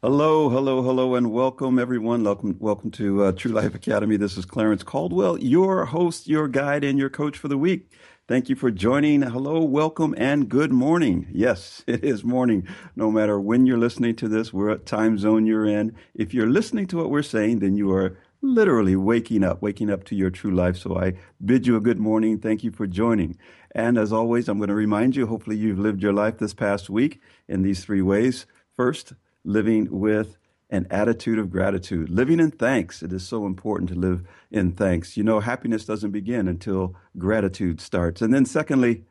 [0.00, 2.22] Hello, hello, hello, and welcome everyone.
[2.22, 4.16] Welcome, welcome to uh, True Life Academy.
[4.16, 7.90] This is Clarence Caldwell, your host, your guide, and your coach for the week.
[8.28, 9.22] Thank you for joining.
[9.22, 11.26] Hello, welcome, and good morning.
[11.32, 12.68] Yes, it is morning.
[12.94, 15.96] No matter when you're listening to this, we're time zone you're in.
[16.14, 20.04] If you're listening to what we're saying, then you are literally waking up, waking up
[20.04, 20.76] to your true life.
[20.76, 22.38] So I bid you a good morning.
[22.38, 23.36] Thank you for joining.
[23.72, 26.88] And as always, I'm going to remind you, hopefully you've lived your life this past
[26.88, 28.46] week in these three ways.
[28.76, 29.14] First,
[29.48, 30.36] living with
[30.70, 33.02] an attitude of gratitude, living in thanks.
[33.02, 35.16] It is so important to live in thanks.
[35.16, 38.20] You know, happiness doesn't begin until gratitude starts.
[38.20, 39.04] And then, secondly,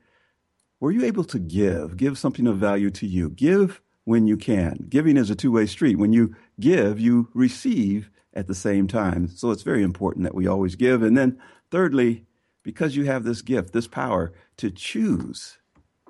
[0.79, 1.97] were you able to give?
[1.97, 3.31] Give something of value to you.
[3.31, 4.85] Give when you can.
[4.87, 5.97] Giving is a two way street.
[5.97, 9.27] When you give, you receive at the same time.
[9.27, 11.01] So it's very important that we always give.
[11.01, 11.39] And then,
[11.71, 12.25] thirdly,
[12.61, 15.57] because you have this gift, this power to choose,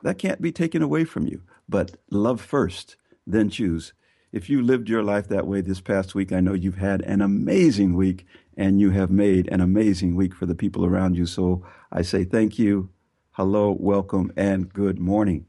[0.04, 1.44] that can't be taken away from you.
[1.70, 3.94] But love first, then choose
[4.32, 7.22] if you lived your life that way this past week, I know you've had an
[7.22, 8.26] amazing week
[8.58, 11.26] and you have made an amazing week for the people around you.
[11.26, 12.90] So I say thank you,
[13.32, 15.46] hello, welcome, and good morning.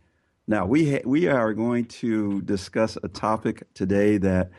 [0.47, 4.51] Now, we, ha- we are going to discuss a topic today that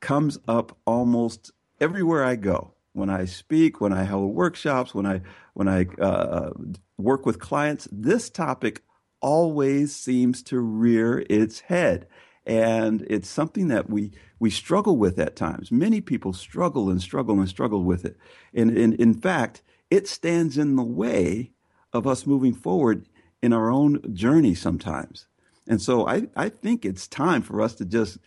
[0.00, 1.50] comes up almost
[1.80, 2.74] everywhere I go.
[2.92, 5.22] When I speak, when I hold workshops, when I,
[5.54, 6.50] when I uh,
[6.98, 8.82] work with clients, this topic
[9.22, 12.06] always seems to rear its head
[12.44, 15.70] and it's something that we we struggle with at times.
[15.70, 18.16] Many people struggle and struggle and struggle with it,
[18.52, 21.52] and, and in fact, it stands in the way
[21.92, 23.06] of us moving forward
[23.42, 25.26] in our own journey sometimes.
[25.68, 28.18] And so I, I think it's time for us to just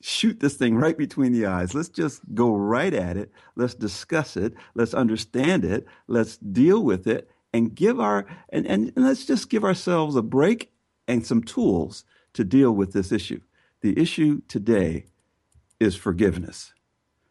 [0.00, 1.74] shoot this thing right between the eyes.
[1.74, 3.30] Let's just go right at it.
[3.54, 4.54] Let's discuss it.
[4.74, 5.86] Let's understand it.
[6.06, 10.22] Let's deal with it and give our and, and, and let's just give ourselves a
[10.22, 10.70] break
[11.08, 12.04] and some tools
[12.36, 13.40] to deal with this issue.
[13.82, 15.06] The issue today
[15.80, 16.72] is forgiveness.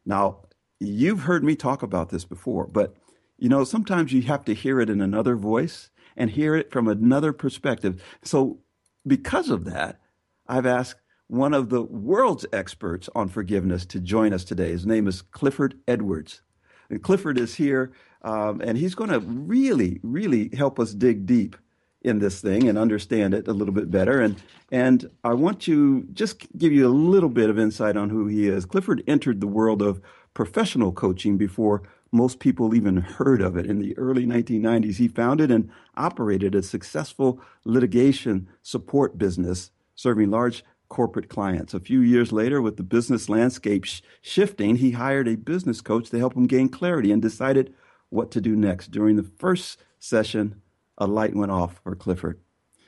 [0.05, 0.41] Now,
[0.79, 2.95] you've heard me talk about this before, but
[3.37, 6.87] you know, sometimes you have to hear it in another voice and hear it from
[6.87, 8.01] another perspective.
[8.23, 8.59] So,
[9.05, 9.99] because of that,
[10.47, 14.69] I've asked one of the world's experts on forgiveness to join us today.
[14.69, 16.41] His name is Clifford Edwards.
[16.89, 17.91] And Clifford is here,
[18.21, 21.57] um, and he's going to really, really help us dig deep
[22.05, 24.21] in this thing and understand it a little bit better.
[24.21, 28.27] And and I want to just give you a little bit of insight on who
[28.27, 28.65] he is.
[28.65, 30.01] Clifford entered the world of
[30.33, 33.65] professional coaching before most people even heard of it.
[33.65, 40.63] In the early 1990s, he founded and operated a successful litigation support business serving large
[40.89, 41.73] corporate clients.
[41.73, 46.09] A few years later, with the business landscape sh- shifting, he hired a business coach
[46.09, 47.73] to help him gain clarity and decided
[48.09, 48.91] what to do next.
[48.91, 50.61] During the first session
[50.97, 52.39] a light went off for Clifford.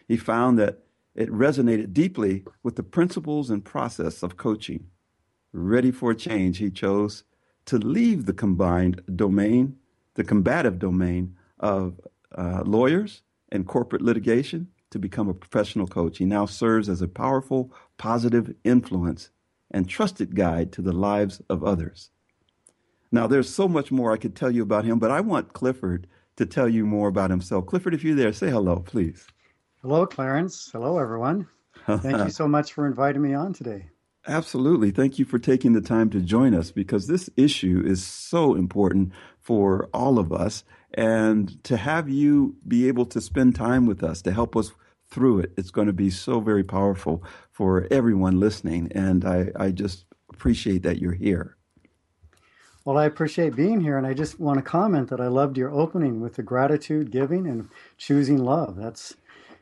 [0.07, 0.83] He found that
[1.15, 4.87] it resonated deeply with the principles and process of coaching.
[5.51, 7.23] Ready for a change, he chose
[7.65, 9.77] to leave the combined domain,
[10.13, 11.99] the combative domain of
[12.35, 16.17] uh, lawyers and corporate litigation to become a professional coach.
[16.17, 19.31] He now serves as a powerful, positive influence
[19.71, 22.11] and trusted guide to the lives of others.
[23.11, 26.07] Now, there's so much more I could tell you about him, but I want Clifford
[26.37, 27.65] to tell you more about himself.
[27.65, 29.27] Clifford, if you're there, say hello, please.
[29.81, 30.69] Hello, Clarence.
[30.71, 31.47] Hello, everyone.
[31.85, 33.89] Thank you so much for inviting me on today.
[34.27, 34.91] Absolutely.
[34.91, 39.13] Thank you for taking the time to join us because this issue is so important
[39.39, 40.63] for all of us.
[40.93, 44.71] And to have you be able to spend time with us to help us
[45.09, 48.91] through it, it's going to be so very powerful for everyone listening.
[48.93, 51.56] And I, I just appreciate that you're here.
[52.87, 55.73] Well, I appreciate being here, and I just want to comment that I loved your
[55.73, 57.67] opening with the gratitude, giving, and
[57.97, 58.77] choosing love.
[58.77, 59.13] That's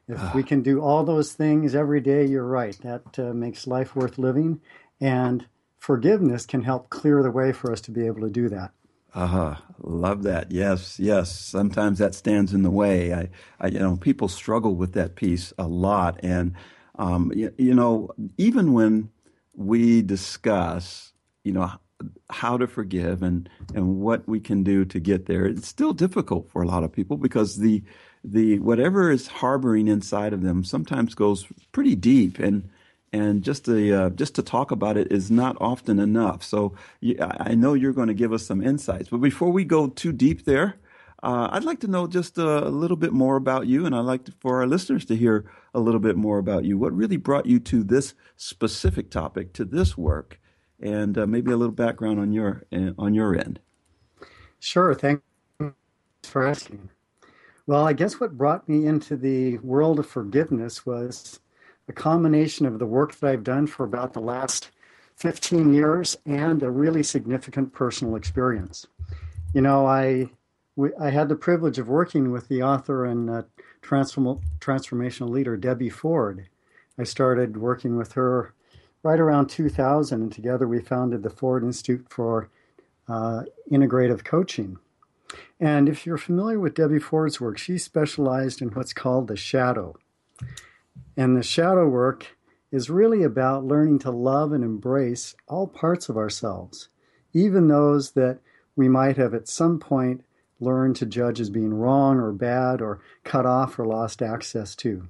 [0.07, 2.77] if we can do all those things every day, you're right.
[2.83, 4.61] That uh, makes life worth living,
[5.01, 5.47] and
[5.79, 8.73] forgiveness can help clear the way for us to be able to do that.
[9.15, 9.55] Uh-huh.
[9.79, 10.51] Love that.
[10.51, 11.31] Yes, yes.
[11.31, 13.11] Sometimes that stands in the way.
[13.11, 13.29] I,
[13.59, 16.19] I you know, people struggle with that piece a lot.
[16.21, 16.53] And,
[16.99, 19.09] um, you, you know, even when
[19.55, 21.13] we discuss,
[21.43, 21.71] you know,
[22.29, 26.49] how to forgive and, and what we can do to get there, it's still difficult
[26.51, 27.83] for a lot of people because the,
[28.23, 32.39] the, whatever is harboring inside of them sometimes goes pretty deep.
[32.39, 32.69] And,
[33.13, 36.43] and just to uh, just to talk about it is not often enough.
[36.43, 36.73] So
[37.19, 40.43] I know you're going to give us some insights, but before we go too deep
[40.43, 40.75] there,
[41.23, 44.25] uh, I'd like to know just a, little bit more about you, and I'd like
[44.25, 46.77] to, for our listeners to hear a little bit more about you.
[46.77, 50.39] What really brought you to this specific topic, to this work,
[50.79, 53.59] and uh, maybe a little background on your uh, on your end.
[54.59, 54.93] Sure.
[54.93, 55.23] Thanks
[56.23, 56.89] for asking.
[57.67, 61.39] Well, I guess what brought me into the world of forgiveness was
[61.87, 64.69] a combination of the work that I've done for about the last
[65.15, 68.85] 15 years and a really significant personal experience.
[69.53, 70.29] You know, I
[70.99, 73.43] I had the privilege of working with the author and uh,
[73.81, 76.49] transform, transformational leader Debbie Ford.
[76.97, 78.53] I started working with her
[79.05, 82.49] right around 2000, and together we founded the Ford Institute for
[83.07, 84.79] uh, Integrative Coaching.
[85.59, 89.95] And if you're familiar with Debbie Ford's work, she specialized in what's called the shadow.
[91.15, 92.35] And the shadow work
[92.71, 96.89] is really about learning to love and embrace all parts of ourselves,
[97.31, 98.39] even those that
[98.75, 100.25] we might have at some point
[100.59, 105.07] learned to judge as being wrong or bad or cut off or lost access to.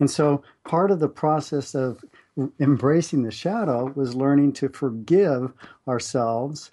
[0.00, 2.04] And so part of the process of
[2.60, 5.52] embracing the shadow was learning to forgive
[5.88, 6.70] ourselves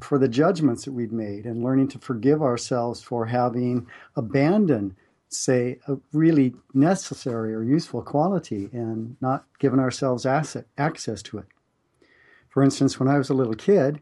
[0.00, 3.86] for the judgments that we'd made and learning to forgive ourselves for having
[4.16, 4.94] abandoned
[5.30, 11.46] say, a really necessary or useful quality and not given ourselves asset, access to it.
[12.48, 14.00] For instance, when I was a little kid,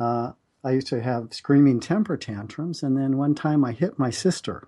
[0.00, 0.32] uh,
[0.64, 4.66] I used to have screaming temper tantrums, and then one time I hit my sister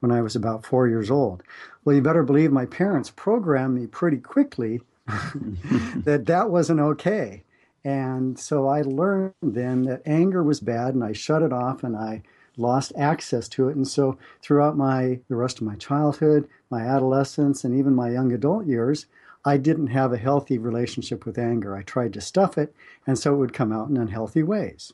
[0.00, 1.42] when I was about four years old.
[1.84, 7.44] Well, you better believe my parents programmed me pretty quickly that that wasn't okay.
[7.84, 11.96] And so I learned then that anger was bad, and I shut it off and
[11.96, 12.22] I
[12.56, 13.76] lost access to it.
[13.76, 18.32] And so throughout my the rest of my childhood, my adolescence, and even my young
[18.32, 19.06] adult years,
[19.44, 21.74] I didn't have a healthy relationship with anger.
[21.74, 22.74] I tried to stuff it,
[23.06, 24.92] and so it would come out in unhealthy ways.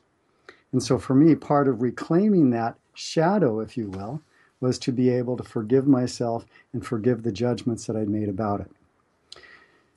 [0.71, 4.21] And so for me, part of reclaiming that shadow, if you will,
[4.59, 8.61] was to be able to forgive myself and forgive the judgments that I'd made about
[8.61, 8.71] it.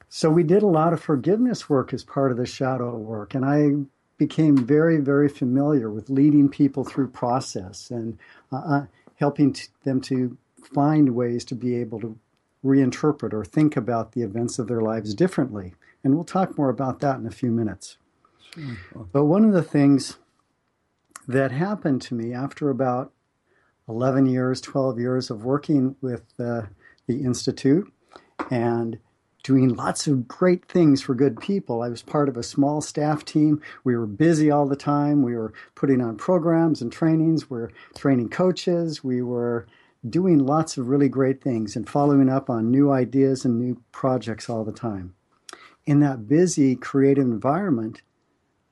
[0.09, 3.45] So we did a lot of forgiveness work as part of the shadow work, and
[3.45, 3.87] I
[4.19, 8.19] became very, very familiar with leading people through process and
[8.53, 8.87] uh, uh
[9.17, 10.37] helping t- them to
[10.75, 12.19] find ways to be able to
[12.65, 15.75] reinterpret or think about the events of their lives differently.
[16.03, 17.99] And we'll talk more about that in a few minutes.
[18.55, 19.09] Sure.
[19.13, 20.19] But one of the things
[21.29, 23.13] that happened to me after about
[23.91, 26.63] 11 years, 12 years of working with uh,
[27.09, 27.93] the Institute
[28.51, 28.99] and
[29.43, 31.83] doing lots of great things for good people.
[31.83, 33.61] I was part of a small staff team.
[33.83, 35.23] We were busy all the time.
[35.23, 37.51] We were putting on programs and trainings.
[37.51, 39.03] We were training coaches.
[39.03, 39.67] We were
[40.09, 44.49] doing lots of really great things and following up on new ideas and new projects
[44.49, 45.15] all the time.
[45.85, 48.03] In that busy, creative environment,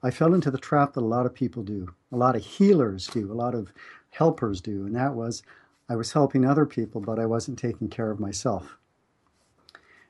[0.02, 3.08] I fell into the trap that a lot of people do, a lot of healers
[3.08, 3.72] do, a lot of
[4.18, 5.44] helpers do, and that was
[5.88, 8.76] I was helping other people, but I wasn't taking care of myself.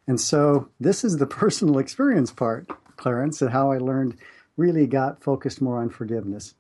[0.07, 4.17] And so this is the personal experience part, Clarence, and how I learned
[4.57, 6.55] really got focused more on forgiveness.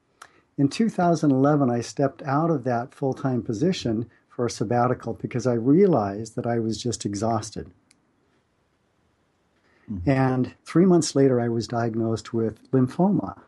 [0.59, 5.55] In 2011, I stepped out of that full time position for a sabbatical because I
[5.55, 7.71] realized that I was just exhausted.
[9.91, 10.11] Mm-hmm.
[10.11, 13.41] And three months later, I was diagnosed with lymphoma.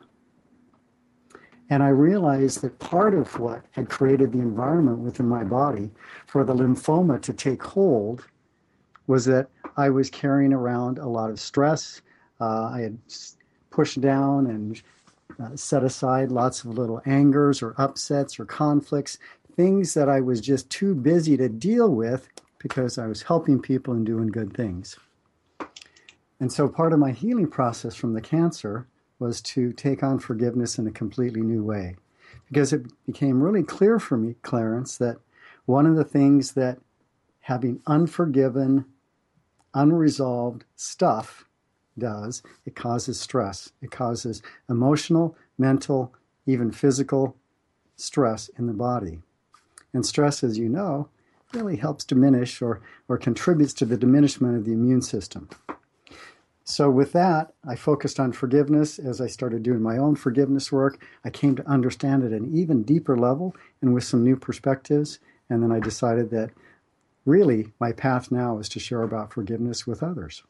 [1.71, 5.91] And I realized that part of what had created the environment within my body
[6.27, 8.27] for the lymphoma to take hold
[9.07, 12.03] was that I was carrying around a lot of stress.
[12.41, 12.99] Uh, I had
[13.71, 14.83] pushed down and
[15.41, 19.19] uh, set aside lots of little angers or upsets or conflicts,
[19.55, 23.95] things that I was just too busy to deal with because I was helping people
[23.95, 24.99] and doing good things.
[26.41, 28.87] And so part of my healing process from the cancer
[29.21, 31.95] was to take on forgiveness in a completely new way.
[32.49, 35.19] Because it became really clear for me, Clarence, that
[35.67, 36.79] one of the things that
[37.41, 38.87] having unforgiven,
[39.75, 41.45] unresolved stuff
[41.99, 43.71] does, it causes stress.
[43.81, 46.15] It causes emotional, mental,
[46.47, 47.37] even physical
[47.97, 49.21] stress in the body.
[49.93, 51.09] And stress, as you know,
[51.53, 55.49] really helps diminish or, or contributes to the diminishment of the immune system.
[56.71, 61.05] So with that, I focused on forgiveness as I started doing my own forgiveness work.
[61.25, 65.19] I came to understand it at an even deeper level and with some new perspectives.
[65.49, 66.51] And then I decided that
[67.27, 70.43] really my path now is to share about forgiveness with others.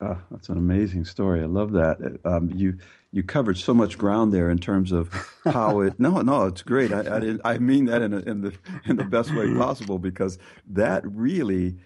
[0.00, 1.42] Oh, that's an amazing story.
[1.42, 2.18] I love that.
[2.24, 2.78] Um, you
[3.12, 5.12] you covered so much ground there in terms of
[5.44, 6.00] how it.
[6.00, 6.92] No, no, it's great.
[6.92, 7.02] I
[7.44, 8.52] I, I mean that in, a, in the
[8.84, 11.76] in the best way possible because that really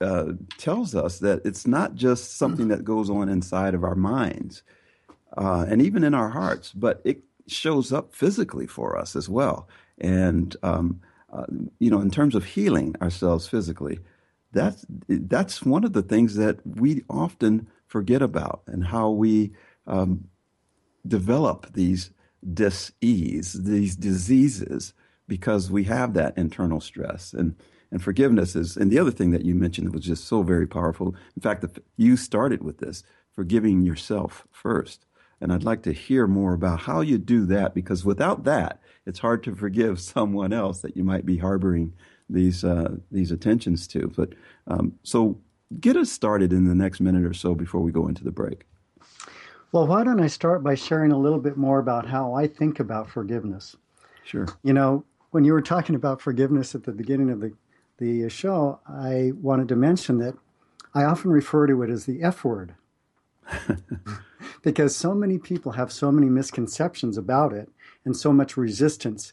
[0.00, 4.62] uh, tells us that it's not just something that goes on inside of our minds
[5.36, 9.68] uh, and even in our hearts, but it shows up physically for us as well.
[9.98, 11.00] And um,
[11.32, 11.46] uh,
[11.78, 14.00] you know, in terms of healing ourselves physically,
[14.52, 19.52] that's that's one of the things that we often forget about, and how we
[19.86, 20.28] um,
[21.06, 22.10] develop these
[22.54, 24.94] dis-ease, these diseases,
[25.26, 27.56] because we have that internal stress and
[27.90, 30.66] and forgiveness is, and the other thing that you mentioned that was just so very
[30.66, 31.14] powerful.
[31.36, 31.64] In fact,
[31.96, 33.02] you started with this,
[33.34, 35.06] forgiving yourself first.
[35.40, 39.20] And I'd like to hear more about how you do that because without that, it's
[39.20, 41.94] hard to forgive someone else that you might be harboring
[42.28, 44.12] these uh, these attentions to.
[44.14, 44.34] But
[44.66, 45.38] um, so
[45.80, 48.64] get us started in the next minute or so before we go into the break.
[49.70, 52.80] Well, why don't I start by sharing a little bit more about how I think
[52.80, 53.76] about forgiveness?
[54.24, 54.46] Sure.
[54.62, 57.52] You know, when you were talking about forgiveness at the beginning of the
[57.98, 60.34] the show, I wanted to mention that
[60.94, 62.74] I often refer to it as the F word.
[64.62, 67.70] because so many people have so many misconceptions about it
[68.04, 69.32] and so much resistance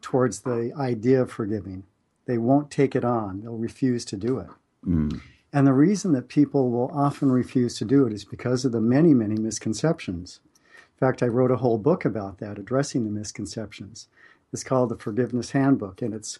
[0.00, 1.84] towards the idea of forgiving.
[2.26, 4.48] They won't take it on, they'll refuse to do it.
[4.86, 5.20] Mm.
[5.52, 8.80] And the reason that people will often refuse to do it is because of the
[8.80, 10.40] many, many misconceptions.
[10.46, 14.08] In fact, I wrote a whole book about that, addressing the misconceptions.
[14.52, 16.38] It's called the Forgiveness Handbook, and it's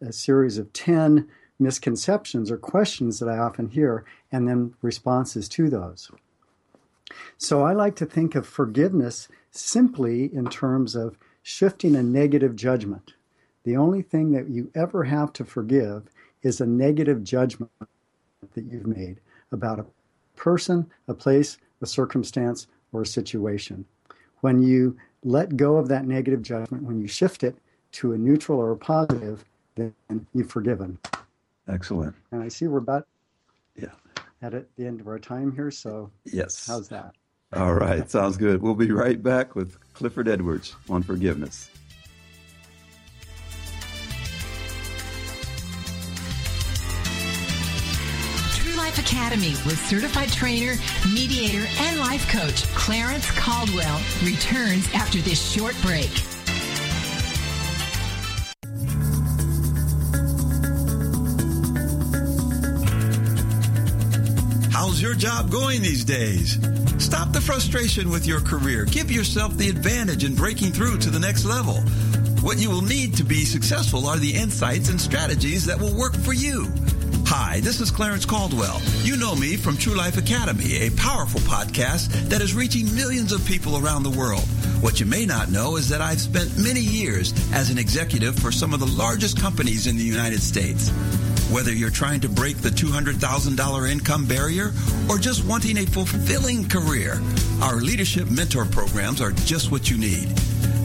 [0.00, 1.28] a series of 10
[1.58, 6.10] misconceptions or questions that I often hear, and then responses to those.
[7.36, 13.14] So I like to think of forgiveness simply in terms of shifting a negative judgment.
[13.64, 16.04] The only thing that you ever have to forgive
[16.42, 17.70] is a negative judgment
[18.54, 19.20] that you've made
[19.52, 19.86] about a
[20.36, 23.84] person, a place, a circumstance, or a situation.
[24.40, 27.56] When you let go of that negative judgment, when you shift it
[27.92, 29.44] to a neutral or a positive,
[29.80, 30.98] then you've forgiven.
[31.68, 32.14] Excellent.
[32.32, 33.06] And I see we're about
[33.76, 33.88] yeah
[34.42, 35.70] at the end of our time here.
[35.70, 37.14] So yes, how's that?
[37.52, 38.62] All right, sounds good.
[38.62, 41.68] We'll be right back with Clifford Edwards on forgiveness.
[48.54, 50.74] True Life Academy with certified trainer,
[51.12, 56.10] mediator, and life coach Clarence Caldwell returns after this short break.
[65.00, 66.58] Your job going these days?
[66.98, 68.84] Stop the frustration with your career.
[68.84, 71.76] Give yourself the advantage in breaking through to the next level.
[72.42, 76.14] What you will need to be successful are the insights and strategies that will work
[76.14, 76.66] for you.
[77.26, 78.78] Hi, this is Clarence Caldwell.
[79.02, 83.42] You know me from True Life Academy, a powerful podcast that is reaching millions of
[83.46, 84.44] people around the world.
[84.82, 88.52] What you may not know is that I've spent many years as an executive for
[88.52, 90.90] some of the largest companies in the United States.
[91.50, 94.70] Whether you're trying to break the $200,000 income barrier
[95.08, 97.20] or just wanting a fulfilling career,
[97.60, 100.28] our leadership mentor programs are just what you need.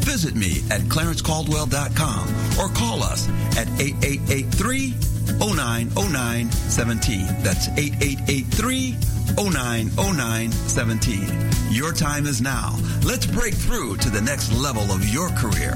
[0.03, 2.27] Visit me at clarencecaldwell.com
[2.59, 4.95] or call us at 8883
[5.37, 7.27] 090917.
[7.43, 8.97] That's 8883
[9.37, 11.71] 090917.
[11.71, 12.75] Your time is now.
[13.03, 15.75] Let's break through to the next level of your career.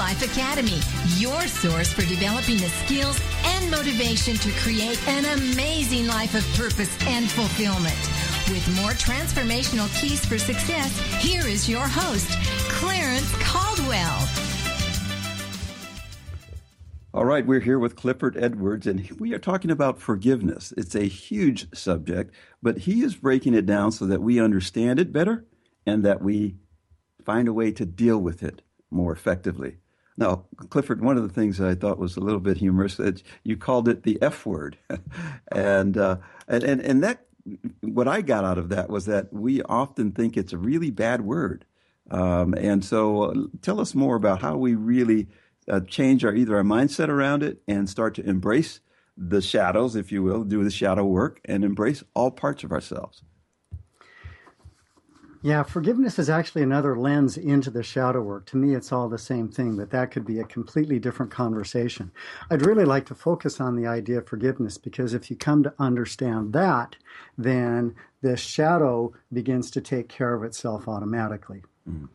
[0.00, 0.80] Life Academy,
[1.18, 6.96] your source for developing the skills and motivation to create an amazing life of purpose
[7.06, 7.98] and fulfillment.
[8.48, 12.30] With more transformational keys for success, here is your host,
[12.70, 14.26] Clarence Caldwell.
[17.12, 20.72] All right, we're here with Clifford Edwards, and we are talking about forgiveness.
[20.78, 25.12] It's a huge subject, but he is breaking it down so that we understand it
[25.12, 25.44] better
[25.84, 26.56] and that we
[27.22, 29.76] find a way to deal with it more effectively.
[30.20, 33.22] Now, Clifford, one of the things that I thought was a little bit humorous that
[33.42, 34.76] you called it the F word,
[35.50, 37.26] and, uh, and and and that
[37.80, 41.22] what I got out of that was that we often think it's a really bad
[41.22, 41.64] word.
[42.10, 45.28] Um, and so uh, tell us more about how we really
[45.68, 48.80] uh, change our either our mindset around it and start to embrace
[49.16, 53.22] the shadows, if you will, do the shadow work and embrace all parts of ourselves.
[55.42, 58.44] Yeah, forgiveness is actually another lens into the shadow work.
[58.46, 62.10] To me, it's all the same thing, but that could be a completely different conversation.
[62.50, 65.72] I'd really like to focus on the idea of forgiveness because if you come to
[65.78, 66.96] understand that,
[67.38, 71.62] then the shadow begins to take care of itself automatically.
[71.88, 72.08] Mm.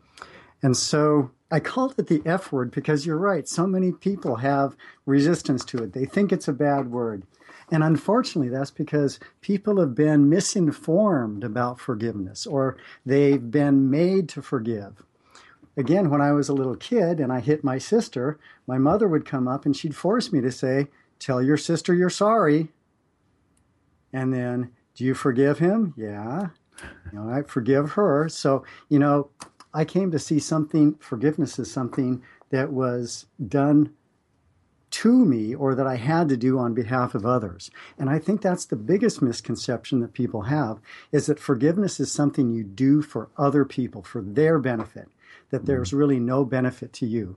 [0.62, 3.48] And so I called it the F word because you're right.
[3.48, 5.92] So many people have resistance to it.
[5.92, 7.24] They think it's a bad word.
[7.70, 14.42] And unfortunately, that's because people have been misinformed about forgiveness or they've been made to
[14.42, 15.02] forgive.
[15.76, 19.26] Again, when I was a little kid and I hit my sister, my mother would
[19.26, 22.68] come up and she'd force me to say, Tell your sister you're sorry.
[24.12, 25.92] And then, Do you forgive him?
[25.96, 26.48] Yeah.
[27.12, 28.28] Know, I forgive her.
[28.28, 29.30] So, you know,
[29.72, 33.92] I came to see something, forgiveness is something that was done
[34.96, 37.70] to me or that I had to do on behalf of others.
[37.98, 40.80] And I think that's the biggest misconception that people have
[41.12, 45.08] is that forgiveness is something you do for other people for their benefit,
[45.50, 47.36] that there's really no benefit to you.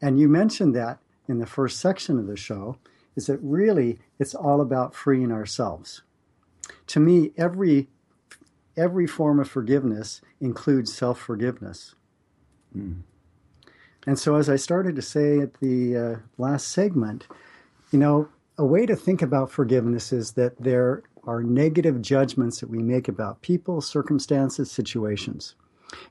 [0.00, 2.78] And you mentioned that in the first section of the show
[3.16, 6.02] is that really it's all about freeing ourselves.
[6.88, 7.88] To me, every
[8.76, 11.96] every form of forgiveness includes self-forgiveness.
[12.76, 13.02] Mm.
[14.08, 17.26] And so, as I started to say at the uh, last segment,
[17.92, 22.70] you know, a way to think about forgiveness is that there are negative judgments that
[22.70, 25.56] we make about people, circumstances, situations.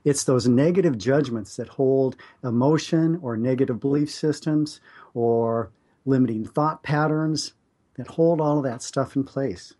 [0.04, 4.80] It's those negative judgments that hold emotion or negative belief systems
[5.12, 5.72] or
[6.06, 7.54] limiting thought patterns
[7.96, 9.74] that hold all of that stuff in place.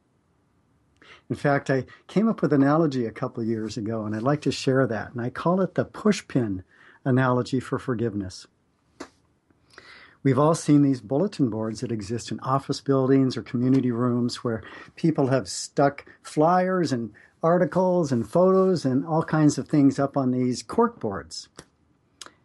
[1.30, 4.40] In fact, I came up with an analogy a couple years ago, and I'd like
[4.40, 5.12] to share that.
[5.12, 6.64] And I call it the pushpin
[7.08, 8.46] analogy for forgiveness.
[10.22, 14.62] We've all seen these bulletin boards that exist in office buildings or community rooms where
[14.94, 20.32] people have stuck flyers and articles and photos and all kinds of things up on
[20.32, 21.48] these cork boards.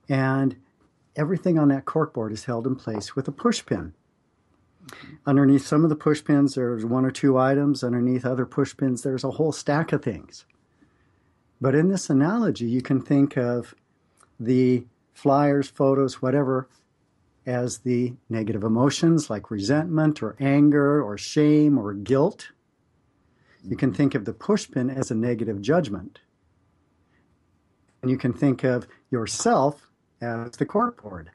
[0.07, 0.55] And
[1.15, 3.93] everything on that cork board is held in place with a push pin.
[5.25, 7.83] Underneath some of the push pins, there's one or two items.
[7.83, 10.45] Underneath other push pins, there's a whole stack of things.
[11.59, 13.73] But in this analogy, you can think of
[14.45, 16.67] the flyers, photos, whatever,
[17.45, 22.51] as the negative emotions like resentment or anger or shame or guilt.
[23.63, 26.19] You can think of the pushpin as a negative judgment.
[28.01, 29.89] And you can think of yourself
[30.21, 31.27] as the corkboard.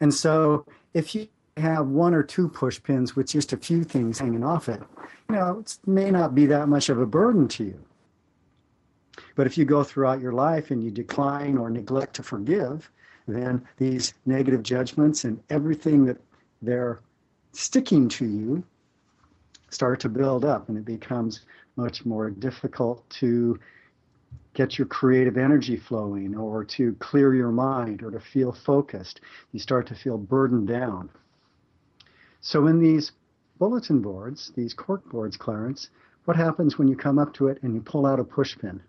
[0.00, 4.18] And so if you have one or two push pins with just a few things
[4.18, 4.82] hanging off it,
[5.28, 7.84] you know, it may not be that much of a burden to you.
[9.34, 12.90] But if you go throughout your life and you decline or neglect to forgive,
[13.26, 16.18] then these negative judgments and everything that
[16.62, 17.00] they're
[17.52, 18.64] sticking to you
[19.70, 21.40] start to build up and it becomes
[21.76, 23.58] much more difficult to
[24.54, 29.20] get your creative energy flowing or to clear your mind or to feel focused.
[29.52, 31.08] You start to feel burdened down.
[32.40, 33.12] So in these
[33.58, 35.90] bulletin boards, these cork boards, Clarence,
[36.24, 38.82] what happens when you come up to it and you pull out a push pin?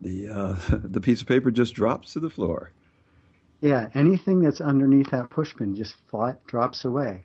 [0.00, 2.72] The uh, the piece of paper just drops to the floor.
[3.60, 7.24] Yeah, anything that's underneath that pushpin just flat drops away.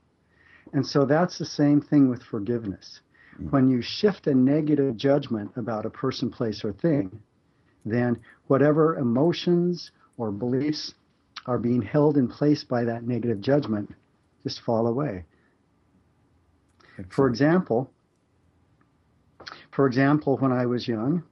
[0.74, 3.02] And so that's the same thing with forgiveness.
[3.36, 3.50] Mm-hmm.
[3.50, 7.22] When you shift a negative judgment about a person, place, or thing,
[7.86, 10.94] then whatever emotions or beliefs
[11.46, 13.94] are being held in place by that negative judgment
[14.44, 15.26] just fall away.
[16.92, 17.14] Excellent.
[17.14, 17.92] For example,
[19.72, 21.24] for example, when I was young,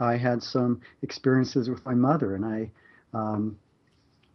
[0.00, 2.70] I had some experiences with my mother, and I
[3.12, 3.58] um,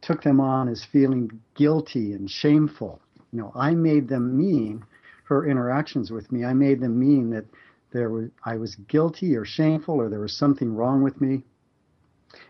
[0.01, 3.01] took them on as feeling guilty and shameful.
[3.31, 4.85] You know, I made them mean
[5.25, 6.43] her interactions with me.
[6.43, 7.45] I made them mean that
[7.91, 11.43] there was, I was guilty or shameful or there was something wrong with me.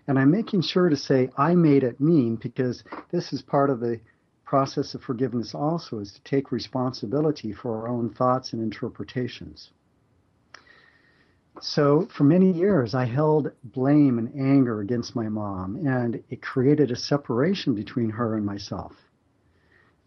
[0.08, 3.80] And I'm making sure to say I made it mean because this is part of
[3.80, 3.99] the
[4.45, 9.71] process of forgiveness also is to take responsibility for our own thoughts and interpretations.
[11.61, 16.89] So for many years, I held blame and anger against my mom, and it created
[16.89, 18.93] a separation between her and myself.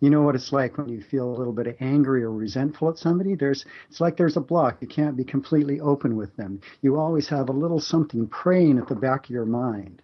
[0.01, 2.91] You know what it's like when you feel a little bit of angry or resentful
[2.91, 3.35] at somebody?
[3.35, 4.79] There's, it's like there's a block.
[4.83, 6.61] You can't be completely open with them.
[6.83, 10.03] You always have a little something preying at the back of your mind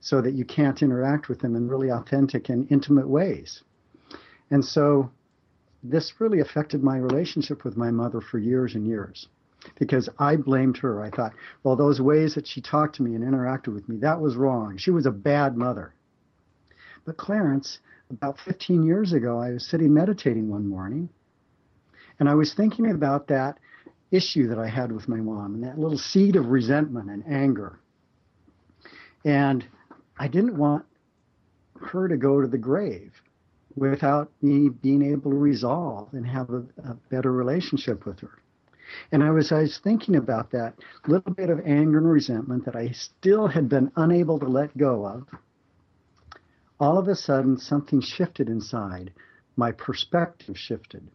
[0.00, 3.62] so that you can't interact with them in really authentic and intimate ways.
[4.50, 5.10] And so
[5.82, 9.28] this really affected my relationship with my mother for years and years
[9.78, 11.02] because I blamed her.
[11.02, 14.20] I thought, well, those ways that she talked to me and interacted with me, that
[14.20, 14.76] was wrong.
[14.76, 15.94] She was a bad mother.
[17.04, 17.78] But Clarence,
[18.10, 21.08] about 15 years ago, I was sitting meditating one morning,
[22.18, 23.58] and I was thinking about that
[24.10, 27.78] issue that I had with my mom and that little seed of resentment and anger.
[29.24, 29.66] And
[30.18, 30.84] I didn't want
[31.80, 33.12] her to go to the grave
[33.76, 38.38] without me being able to resolve and have a, a better relationship with her.
[39.12, 40.74] And I was, I was thinking about that
[41.06, 45.06] little bit of anger and resentment that I still had been unable to let go
[45.06, 45.26] of
[46.80, 49.12] all of a sudden something shifted inside.
[49.56, 51.08] My perspective shifted.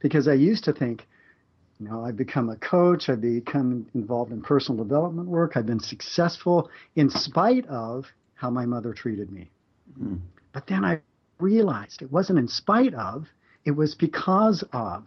[0.00, 1.06] Because I used to think,
[1.80, 5.80] you know, I've become a coach, I've become involved in personal development work, I've been
[5.80, 9.50] successful in spite of how my mother treated me.
[10.00, 10.20] Mm.
[10.52, 11.00] But then I
[11.38, 13.26] realized it wasn't in spite of,
[13.64, 15.06] it was because of.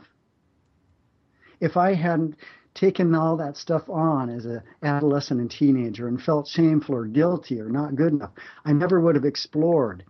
[1.59, 2.35] If I hadn't
[2.73, 7.59] taken all that stuff on as an adolescent and teenager and felt shameful or guilty
[7.59, 8.31] or not good enough,
[8.63, 10.03] I never would have explored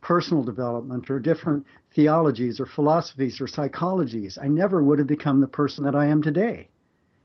[0.00, 4.38] personal development or different theologies or philosophies or psychologies.
[4.40, 6.68] I never would have become the person that I am today.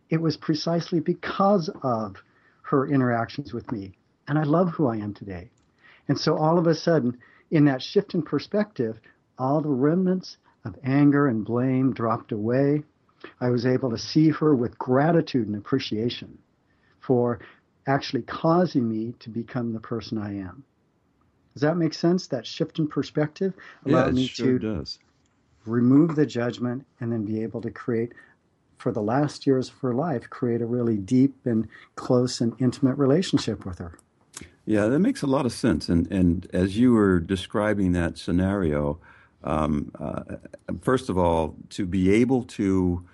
[0.10, 2.16] It was precisely because of
[2.64, 3.94] her interactions with me.
[4.28, 5.52] And I love who I am today.
[6.08, 7.18] And so all of a sudden,
[7.50, 9.00] in that shift in perspective,
[9.38, 12.84] all the remnants of anger and blame dropped away.
[13.40, 16.38] I was able to see her with gratitude and appreciation
[17.00, 17.40] for
[17.88, 20.64] actually causing me to become the person I am.
[21.54, 22.28] Does that make sense?
[22.28, 23.54] That shift in perspective
[23.86, 25.00] allowed yeah, me sure to does.
[25.66, 28.14] remove the judgment and then be able to create,
[28.78, 32.98] for the last years of her life, create a really deep and close and intimate
[32.98, 33.98] relationship with her.
[34.66, 35.90] Yeah, that makes a lot of sense.
[35.90, 39.00] And and as you were describing that scenario,
[39.44, 40.24] um, uh,
[40.82, 43.06] first of all, to be able to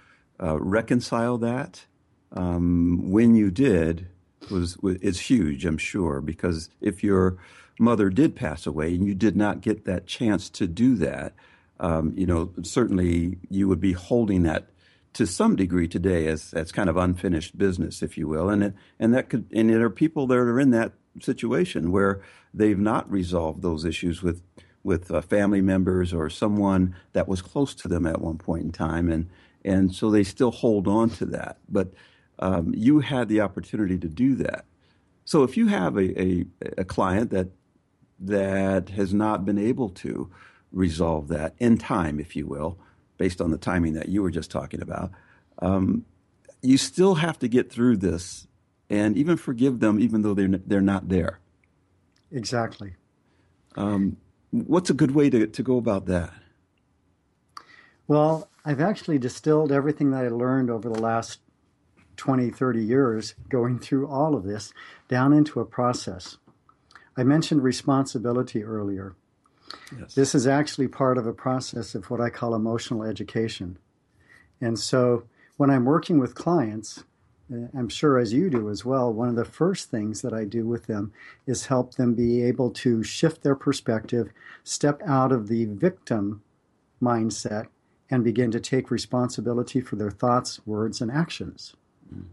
[0.42, 1.86] uh, reconcile that
[2.34, 4.08] um, when you did
[4.52, 7.38] was, was is huge, I'm sure, because if your
[7.80, 11.34] mother did pass away and you did not get that chance to do that,
[11.80, 14.70] um, you know, certainly you would be holding that
[15.14, 18.74] to some degree today as as kind of unfinished business, if you will, and it,
[19.00, 22.22] and that could and there are people that are in that situation where
[22.54, 24.42] they've not resolved those issues with
[24.88, 28.72] with uh, family members or someone that was close to them at one point in
[28.72, 29.30] time, and
[29.66, 31.58] and so they still hold on to that.
[31.68, 31.94] But
[32.40, 34.64] um, you had the opportunity to do that.
[35.26, 36.46] So if you have a, a,
[36.78, 37.50] a client that
[38.20, 40.32] that has not been able to
[40.72, 42.80] resolve that in time, if you will,
[43.18, 45.12] based on the timing that you were just talking about,
[45.60, 46.06] um,
[46.62, 48.48] you still have to get through this
[48.90, 51.40] and even forgive them, even though they're they're not there.
[52.32, 52.94] Exactly.
[53.76, 54.16] Um,
[54.52, 56.34] what's a good way to, to go about that?
[58.08, 61.40] Well, I've actually distilled everything that I learned over the last
[62.18, 64.74] 20, 30 years going through all of this
[65.08, 66.38] down into a process.
[67.16, 69.16] I mentioned responsibility earlier.
[69.98, 70.14] Yes.
[70.16, 73.78] This is actually part of a process of what I call emotional education.
[74.62, 75.24] And so
[75.58, 77.04] when I'm working with clients,
[77.50, 80.66] I'm sure as you do as well, one of the first things that I do
[80.66, 81.14] with them
[81.46, 84.32] is help them be able to shift their perspective,
[84.64, 86.42] step out of the victim
[87.02, 87.68] mindset,
[88.10, 91.76] and begin to take responsibility for their thoughts, words, and actions.
[92.14, 92.26] Mm.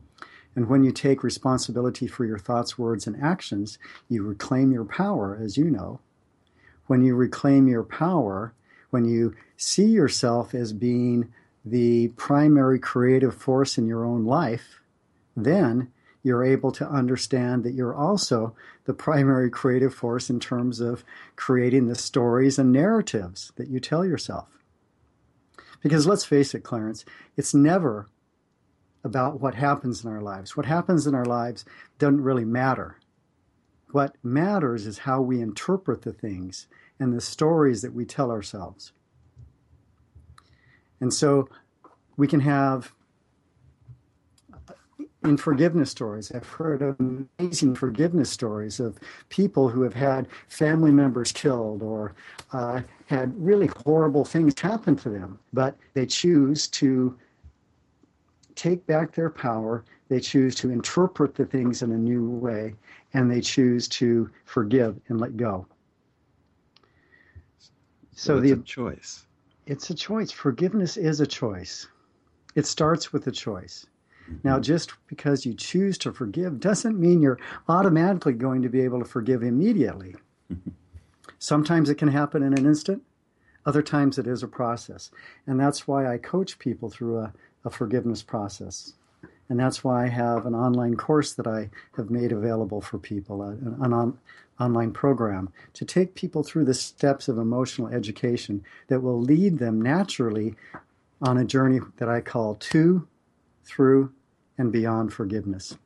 [0.57, 5.39] And when you take responsibility for your thoughts, words, and actions, you reclaim your power,
[5.41, 6.01] as you know.
[6.87, 8.53] When you reclaim your power,
[8.91, 11.33] when you see yourself as being
[11.65, 14.81] the primary creative force in your own life,
[15.37, 15.91] then
[16.23, 21.05] you're able to understand that you're also the primary creative force in terms of
[21.37, 24.59] creating the stories and narratives that you tell yourself.
[25.83, 27.05] Because let's face it, Clarence,
[27.37, 28.09] it's never
[29.05, 30.57] about what happens in our lives.
[30.57, 31.67] What happens in our lives
[31.99, 32.97] doesn't really matter.
[33.93, 36.69] What matters is how we interpret the things
[36.99, 38.93] and the stories that we tell ourselves.
[41.01, 41.51] And so
[42.17, 42.95] we can have
[45.25, 46.31] in forgiveness stories.
[46.31, 46.97] I've heard
[47.39, 48.99] amazing forgiveness stories of
[49.31, 52.15] people who have had family members killed or
[52.53, 57.19] uh, had really horrible things happen to them, but they choose to
[58.55, 59.85] take back their power.
[60.09, 62.75] They choose to interpret the things in a new way,
[63.15, 65.67] and they choose to forgive and let go.
[68.13, 69.27] So, so the choice.
[69.67, 70.31] It's a choice.
[70.31, 71.89] Forgiveness is a choice.
[72.55, 73.87] It starts with a choice.
[74.43, 78.99] Now, just because you choose to forgive doesn't mean you're automatically going to be able
[79.01, 80.15] to forgive immediately.
[81.39, 83.03] Sometimes it can happen in an instant,
[83.67, 85.11] other times it is a process.
[85.47, 87.33] And that's why I coach people through a,
[87.65, 88.95] a forgiveness process.
[89.49, 93.43] And that's why I have an online course that I have made available for people,
[93.43, 94.19] an, an on,
[94.59, 99.83] online program to take people through the steps of emotional education that will lead them
[99.83, 100.55] naturally
[101.21, 103.07] on a journey that I call to
[103.65, 104.13] through,
[104.57, 105.77] and beyond forgiveness.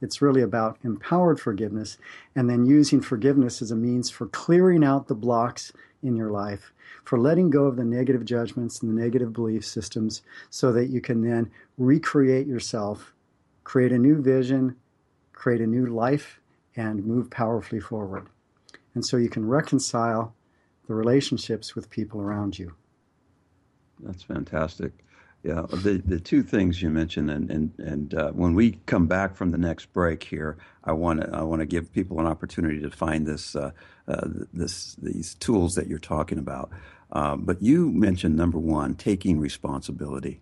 [0.00, 1.98] It's really about empowered forgiveness
[2.36, 5.72] and then using forgiveness as a means for clearing out the blocks
[6.02, 6.72] in your life,
[7.04, 11.00] for letting go of the negative judgments and the negative belief systems so that you
[11.00, 13.12] can then recreate yourself,
[13.64, 14.76] create a new vision,
[15.32, 16.40] create a new life,
[16.76, 18.28] and move powerfully forward.
[18.94, 20.34] And so you can reconcile
[20.86, 22.74] the relationships with people around you.
[24.00, 24.92] That's fantastic.
[25.44, 29.36] Yeah, the the two things you mentioned, and and and uh, when we come back
[29.36, 32.80] from the next break here, I want to I want to give people an opportunity
[32.80, 33.70] to find this uh,
[34.08, 36.70] uh, this these tools that you're talking about.
[37.12, 40.40] Um, but you mentioned number one, taking responsibility.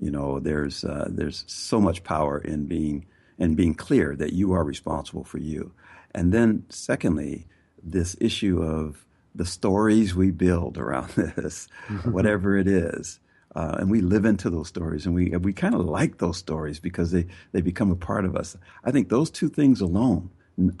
[0.00, 3.06] You know, there's uh, there's so much power in being
[3.38, 5.72] and being clear that you are responsible for you,
[6.14, 7.46] and then secondly,
[7.80, 11.68] this issue of the stories we build around this,
[12.04, 13.20] whatever it is.
[13.54, 16.80] Uh, and we live into those stories, and we we kind of like those stories
[16.80, 18.56] because they they become a part of us.
[18.84, 20.30] I think those two things alone,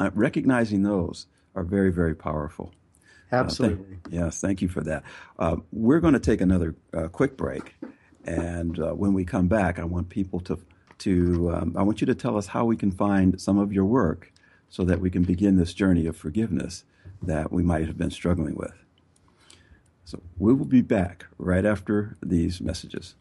[0.00, 2.72] uh, recognizing those, are very very powerful.
[3.30, 3.84] Absolutely.
[3.84, 5.02] Uh, thank, yes, thank you for that.
[5.38, 7.74] Uh, we're going to take another uh, quick break,
[8.24, 10.58] and uh, when we come back, I want people to
[10.98, 13.84] to um, I want you to tell us how we can find some of your
[13.84, 14.32] work,
[14.70, 16.84] so that we can begin this journey of forgiveness
[17.22, 18.72] that we might have been struggling with.
[20.04, 23.14] So we will be back right after these messages.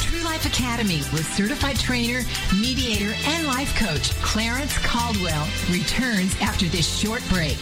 [0.00, 2.22] True Life Academy with certified trainer,
[2.60, 7.58] mediator, and life coach Clarence Caldwell returns after this short break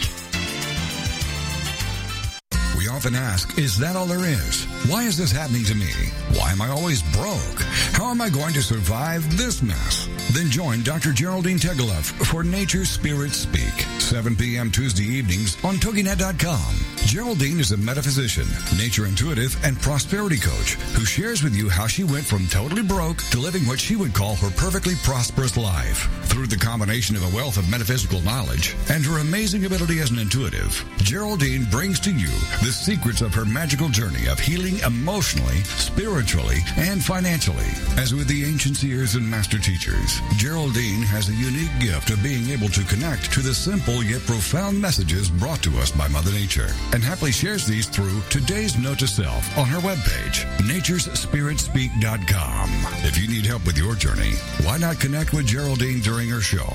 [3.01, 4.65] often ask, is that all there is?
[4.87, 5.89] Why is this happening to me?
[6.37, 7.59] Why am I always broke?
[7.93, 10.07] How am I going to survive this mess?
[10.33, 11.11] Then join Dr.
[11.11, 14.69] Geraldine Tegeloff for Nature Spirit Speak, 7 p.m.
[14.69, 16.75] Tuesday evenings on TogiNet.com.
[17.05, 18.45] Geraldine is a metaphysician,
[18.77, 23.17] nature intuitive, and prosperity coach who shares with you how she went from totally broke
[23.31, 26.07] to living what she would call her perfectly prosperous life.
[26.25, 30.19] Through the combination of a wealth of metaphysical knowledge and her amazing ability as an
[30.19, 32.29] intuitive, Geraldine brings to you
[32.61, 37.71] the secrets of her magical journey of healing emotionally, spiritually, and financially.
[37.95, 42.49] As with the ancient seers and master teachers, Geraldine has a unique gift of being
[42.49, 46.67] able to connect to the simple yet profound messages brought to us by Mother Nature,
[46.91, 52.69] and happily shares these through today's note to self on her webpage, naturespiritspeak.com.
[53.07, 56.67] If you need help with your journey, why not connect with Geraldine during her show,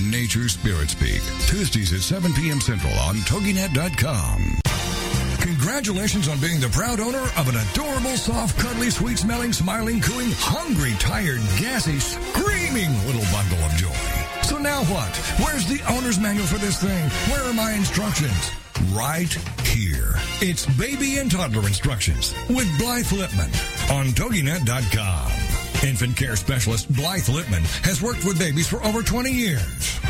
[0.00, 2.60] Nature Spirit Speak, Tuesdays at 7 p.m.
[2.60, 4.60] Central on TogiNet.com.
[5.44, 10.30] Congratulations on being the proud owner of an adorable, soft, cuddly, sweet smelling, smiling, cooing,
[10.36, 13.92] hungry, tired, gassy, screaming little bundle of joy.
[14.40, 15.14] So now what?
[15.44, 17.10] Where's the owner's manual for this thing?
[17.30, 18.52] Where are my instructions?
[18.94, 19.30] Right
[19.66, 20.14] here.
[20.40, 23.52] It's baby and toddler instructions with Blythe Lipman
[23.94, 25.30] on TogiNet.com.
[25.86, 30.00] Infant care specialist Blythe Lipman has worked with babies for over 20 years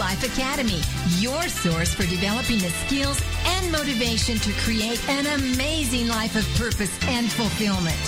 [0.00, 0.80] Life Academy,
[1.18, 6.90] your source for developing the skills and motivation to create an amazing life of purpose
[7.06, 7.98] and fulfillment.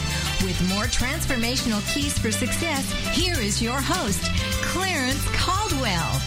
[0.43, 4.25] With more transformational keys for success, here is your host,
[4.63, 6.19] Clarence Caldwell.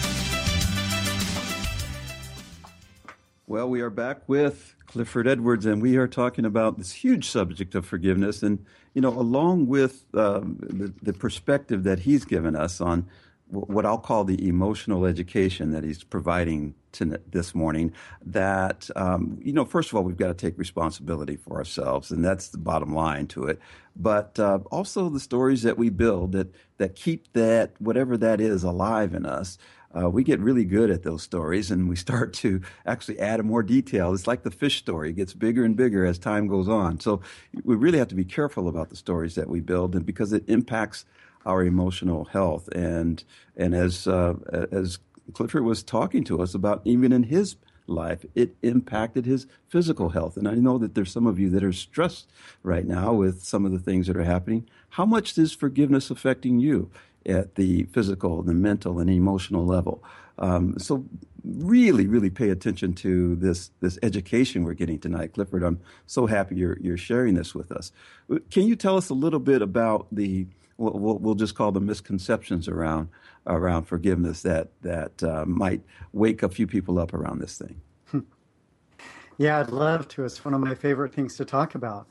[3.48, 7.74] Well, we are back with Clifford Edwards, and we are talking about this huge subject
[7.74, 8.40] of forgiveness.
[8.40, 13.08] And, you know, along with um, the, the, perspective that he's given us on
[13.48, 17.92] what I'll call the emotional education that he's providing to this morning,
[18.24, 22.24] that, um, you know, first of all, we've got to take responsibility for ourselves, and
[22.24, 23.60] that's the bottom line to it.
[23.94, 28.64] But uh, also the stories that we build that, that keep that, whatever that is,
[28.64, 29.58] alive in us
[29.96, 33.62] uh, we get really good at those stories and we start to actually add more
[33.62, 34.12] detail.
[34.12, 37.00] It's like the fish story, it gets bigger and bigger as time goes on.
[37.00, 37.20] So
[37.64, 40.44] we really have to be careful about the stories that we build and because it
[40.48, 41.04] impacts
[41.46, 42.68] our emotional health.
[42.68, 43.22] And,
[43.56, 44.34] and as, uh,
[44.70, 44.98] as
[45.32, 47.56] Clifford was talking to us about, even in his
[47.86, 50.36] life, it impacted his physical health.
[50.36, 52.28] And I know that there's some of you that are stressed
[52.62, 54.68] right now with some of the things that are happening.
[54.90, 56.90] How much is forgiveness affecting you?
[57.26, 60.02] at the physical, the mental, and emotional level.
[60.38, 61.04] Um, so
[61.44, 65.62] really, really pay attention to this this education we're getting tonight, Clifford.
[65.62, 67.92] I'm so happy you're you're sharing this with us.
[68.50, 72.68] Can you tell us a little bit about the what we'll just call the misconceptions
[72.68, 73.08] around
[73.46, 77.80] around forgiveness that that uh, might wake a few people up around this thing?
[79.38, 80.24] Yeah, I'd love to.
[80.24, 82.06] It's one of my favorite things to talk about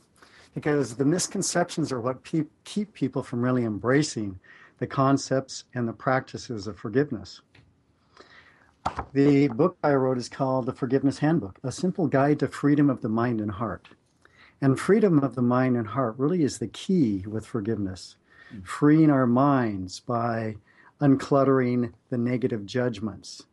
[0.53, 4.39] because the misconceptions are what pe- keep people from really embracing
[4.77, 7.41] the concepts and the practices of forgiveness.
[9.13, 13.01] The book I wrote is called The Forgiveness Handbook, a simple guide to freedom of
[13.01, 13.89] the mind and heart.
[14.61, 18.15] And freedom of the mind and heart really is the key with forgiveness.
[18.63, 20.55] Freeing our minds by
[21.01, 23.43] uncluttering the negative judgments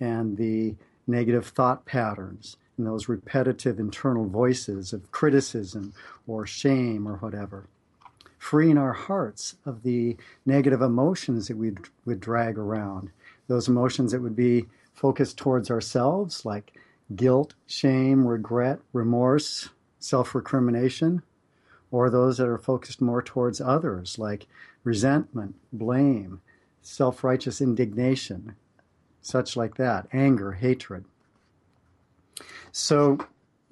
[0.00, 0.74] and the
[1.06, 5.92] negative thought patterns and those repetitive internal voices of criticism
[6.26, 7.66] or shame or whatever.
[8.38, 11.72] Freeing our hearts of the negative emotions that we
[12.04, 13.10] would drag around,
[13.48, 16.72] those emotions that would be focused towards ourselves, like
[17.16, 21.22] guilt, shame, regret, remorse, self recrimination,
[21.94, 24.48] or those that are focused more towards others, like
[24.82, 26.40] resentment, blame,
[26.82, 28.56] self righteous indignation,
[29.22, 31.04] such like that, anger, hatred.
[32.72, 33.18] So,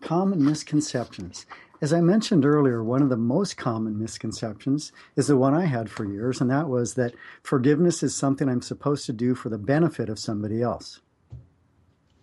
[0.01, 1.47] common misconceptions.
[1.81, 5.91] As I mentioned earlier, one of the most common misconceptions is the one I had
[5.91, 9.59] for years, and that was that forgiveness is something I'm supposed to do for the
[9.59, 11.01] benefit of somebody else.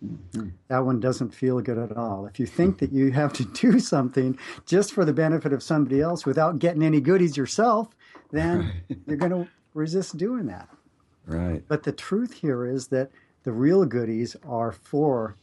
[0.04, 0.48] Mm-hmm.
[0.68, 2.26] That one doesn't feel good at all.
[2.26, 6.00] If you think that you have to do something just for the benefit of somebody
[6.00, 7.88] else without getting any goodies yourself,
[8.30, 10.68] then you're going to resist doing that.
[11.26, 11.62] Right.
[11.68, 13.10] But the truth here is that
[13.42, 15.36] the real goodies are for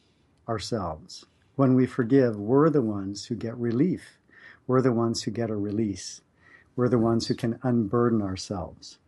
[0.48, 1.26] ourselves
[1.58, 4.20] when we forgive, we're the ones who get relief.
[4.67, 6.22] We're the ones who get a release.
[6.76, 9.00] We're the ones who can unburden ourselves.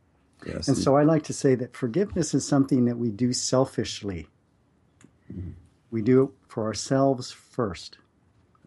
[0.46, 0.68] Yes.
[0.68, 4.28] And so I like to say that forgiveness is something that we do selfishly.
[5.32, 5.52] Mm-hmm.
[5.92, 7.98] We do it for ourselves first.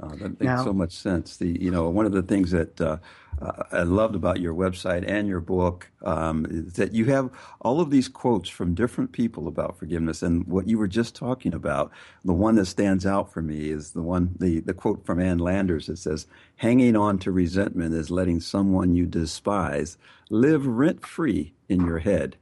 [0.01, 1.37] Oh, that makes now, so much sense.
[1.37, 2.97] The you know one of the things that uh,
[3.41, 7.81] uh, I loved about your website and your book um, is that you have all
[7.81, 10.23] of these quotes from different people about forgiveness.
[10.23, 11.93] And what you were just talking about,
[12.25, 15.39] the one that stands out for me is the one the the quote from Ann
[15.39, 19.99] Landers that says, "Hanging on to resentment is letting someone you despise
[20.31, 22.37] live rent free in your head."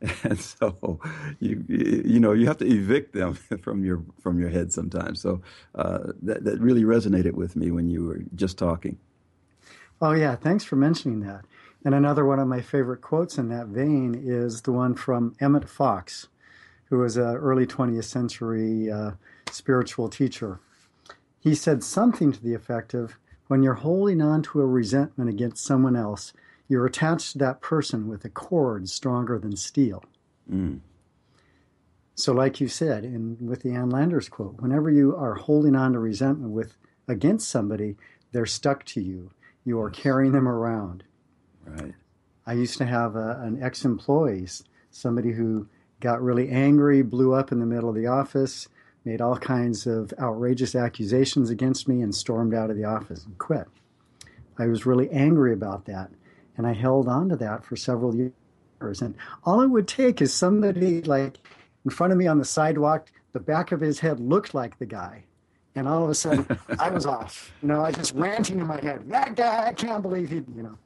[0.24, 0.98] and so
[1.40, 5.20] you you know you have to evict them from your from your head sometimes.
[5.20, 5.42] So
[5.74, 8.98] uh, that that really resonated with me when you were just talking.
[10.00, 11.44] Oh yeah, thanks for mentioning that.
[11.84, 15.68] And another one of my favorite quotes in that vein is the one from Emmett
[15.68, 16.28] Fox,
[16.86, 19.12] who was an early 20th century uh,
[19.50, 20.60] spiritual teacher.
[21.38, 25.62] He said something to the effect of, "When you're holding on to a resentment against
[25.62, 26.32] someone else."
[26.70, 30.04] You're attached to that person with a cord stronger than steel.
[30.48, 30.78] Mm.
[32.14, 35.94] So, like you said, in with the Ann Landers quote, whenever you are holding on
[35.94, 36.76] to resentment with
[37.08, 37.96] against somebody,
[38.30, 39.32] they're stuck to you.
[39.64, 41.02] You are carrying them around.
[41.66, 41.94] Right.
[42.46, 44.46] I used to have a, an ex-employee,
[44.92, 45.66] somebody who
[45.98, 48.68] got really angry, blew up in the middle of the office,
[49.04, 53.36] made all kinds of outrageous accusations against me, and stormed out of the office and
[53.38, 53.66] quit.
[54.56, 56.10] I was really angry about that.
[56.60, 59.00] And I held on to that for several years.
[59.00, 61.38] And all it would take is somebody like
[61.86, 64.84] in front of me on the sidewalk, the back of his head looked like the
[64.84, 65.24] guy.
[65.74, 66.46] And all of a sudden,
[66.78, 67.50] I was off.
[67.62, 70.62] You know, I just ranting in my head, that guy, I can't believe he, you
[70.62, 70.76] know.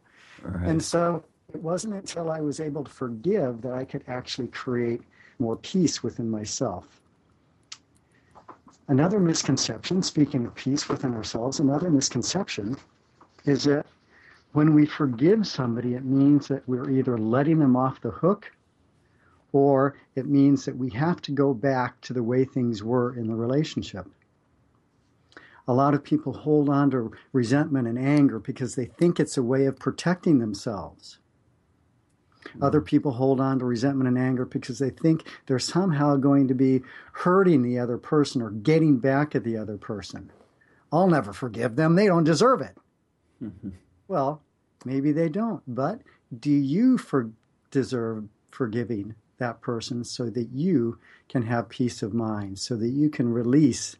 [0.43, 0.69] Right.
[0.69, 5.03] And so it wasn't until I was able to forgive that I could actually create
[5.41, 7.01] more peace within myself.
[8.87, 12.77] Another misconception, speaking of peace within ourselves, another misconception
[13.45, 13.87] is that
[14.55, 18.53] when we forgive somebody, it means that we're either letting them off the hook
[19.53, 23.27] or it means that we have to go back to the way things were in
[23.27, 24.07] the relationship.
[25.67, 29.43] A lot of people hold on to resentment and anger because they think it's a
[29.43, 31.19] way of protecting themselves.
[32.63, 36.55] Other people hold on to resentment and anger because they think they're somehow going to
[36.55, 36.83] be
[37.13, 40.31] hurting the other person or getting back at the other person.
[40.93, 41.97] I'll never forgive them.
[41.97, 42.77] They don't deserve it.
[43.43, 43.71] Mm-hmm.
[44.07, 44.43] Well,
[44.85, 45.63] maybe they don't.
[45.67, 46.01] But
[46.39, 47.31] do you for,
[47.71, 53.11] deserve forgiving that person so that you can have peace of mind, so that you
[53.11, 53.97] can release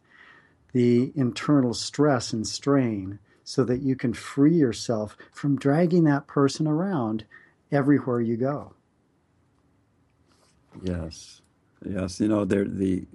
[0.73, 6.67] the internal stress and strain, so that you can free yourself from dragging that person
[6.67, 7.25] around
[7.71, 8.73] everywhere you go.
[10.81, 11.41] Yes.
[11.87, 13.05] Yes, you know, the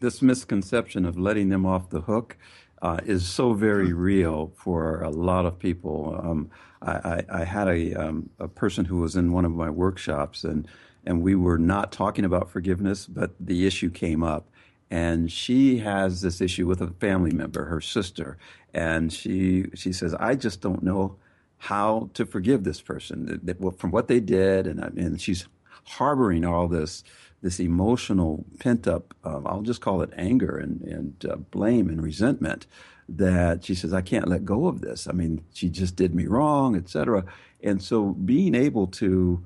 [0.00, 2.36] this misconception of letting them off the hook
[2.82, 6.18] uh, is so very real for a lot of people.
[6.22, 6.50] Um,
[6.80, 10.44] I, I, I, had a um, a person who was in one of my workshops,
[10.44, 10.68] and
[11.04, 14.48] and we were not talking about forgiveness, but the issue came up,
[14.90, 18.38] and she has this issue with a family member, her sister,
[18.72, 21.16] and she she says, I just don't know
[21.58, 23.40] how to forgive this person.
[23.76, 25.48] From what they did, and and she's
[25.84, 27.02] harboring all this
[27.42, 32.02] this emotional pent up uh, I'll just call it anger and and uh, blame and
[32.02, 32.66] resentment
[33.08, 35.08] that she says I can't let go of this.
[35.08, 37.24] I mean, she just did me wrong, etc.
[37.62, 39.44] And so being able to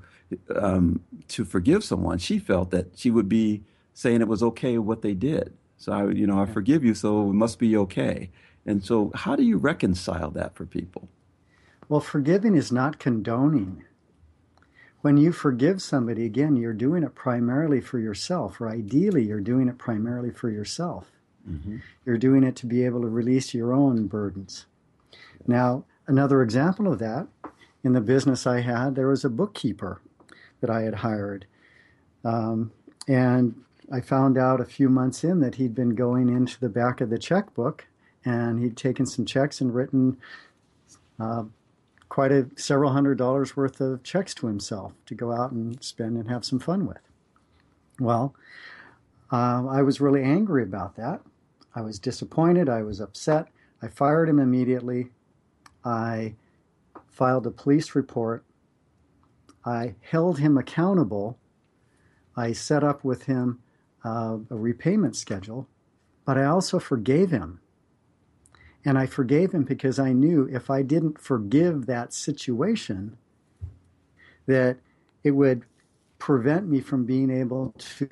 [0.55, 3.63] um, to forgive someone, she felt that she would be
[3.93, 5.53] saying it was okay what they did.
[5.77, 8.29] So I, you know, I forgive you, so it must be okay.
[8.65, 11.09] And so, how do you reconcile that for people?
[11.89, 13.83] Well, forgiving is not condoning.
[15.03, 19.67] When you forgive somebody, again, you're doing it primarily for yourself, or ideally, you're doing
[19.67, 21.11] it primarily for yourself.
[21.45, 21.79] Mm-hmm.
[22.05, 24.65] You're doing it to be able to release your own burdens.
[25.45, 27.27] Now, another example of that
[27.83, 29.99] in the business I had, there was a bookkeeper
[30.61, 31.47] that I had hired.
[32.23, 32.71] Um,
[33.05, 37.01] and I found out a few months in that he'd been going into the back
[37.01, 37.87] of the checkbook
[38.23, 40.15] and he'd taken some checks and written
[41.19, 41.43] uh,
[42.13, 46.15] quite a several hundred dollars worth of checks to himself to go out and spend
[46.15, 46.99] and have some fun with.
[47.99, 48.35] Well,
[49.31, 51.21] uh, I was really angry about that.
[51.73, 52.69] I was disappointed.
[52.69, 53.47] I was upset.
[53.81, 55.09] I fired him immediately.
[55.83, 56.35] I
[57.09, 58.45] filed a police report.
[59.65, 61.39] I held him accountable.
[62.37, 63.57] I set up with him
[64.05, 65.67] uh, a repayment schedule,
[66.25, 67.59] but I also forgave him
[68.85, 73.17] and I forgave him because I knew if I didn't forgive that situation,
[74.45, 74.77] that
[75.23, 75.63] it would
[76.19, 78.07] prevent me from being able to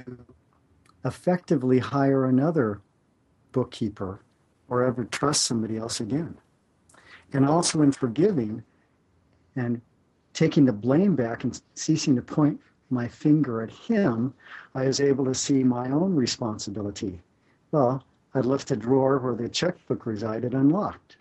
[1.03, 2.82] effectively hire another
[3.51, 4.22] bookkeeper
[4.69, 6.38] or ever trust somebody else again.
[7.34, 8.63] And also in forgiving
[9.55, 9.82] and
[10.34, 12.59] taking the blame back and ceasing to point
[12.89, 14.34] my finger at him,
[14.76, 17.22] I was able to see my own responsibility.
[17.72, 18.03] Well,
[18.34, 21.18] I left the drawer where the checkbook resided unlocked.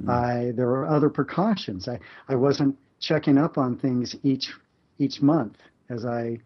[0.00, 0.08] Mm.
[0.08, 1.88] I there were other precautions.
[1.88, 4.54] I, I wasn't checking up on things each
[4.98, 5.58] each month
[5.88, 6.38] as I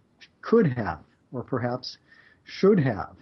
[0.42, 1.00] could have
[1.32, 1.98] or perhaps
[2.44, 3.14] should have.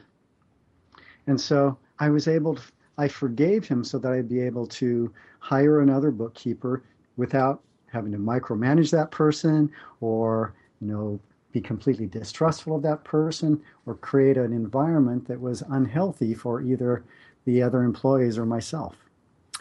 [1.27, 2.63] And so I was able to
[2.99, 6.83] I forgave him so that I'd be able to hire another bookkeeper
[7.17, 11.21] without having to micromanage that person or you know
[11.57, 17.03] be completely distrustful of that person or create an environment that was unhealthy for either
[17.47, 18.95] the other employees or myself.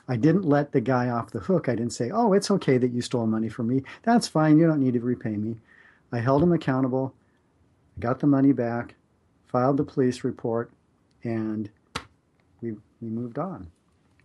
[0.10, 1.70] I didn't let the guy off the hook.
[1.70, 3.82] I didn't say, oh, it's okay that you stole money from me.
[4.04, 4.60] That's fine.
[4.60, 5.56] You don't need to repay me.
[6.12, 7.14] I held him accountable,
[8.02, 8.96] got the money back,
[9.48, 10.72] filed the police report,
[11.24, 11.70] and
[12.60, 13.72] we, we moved on.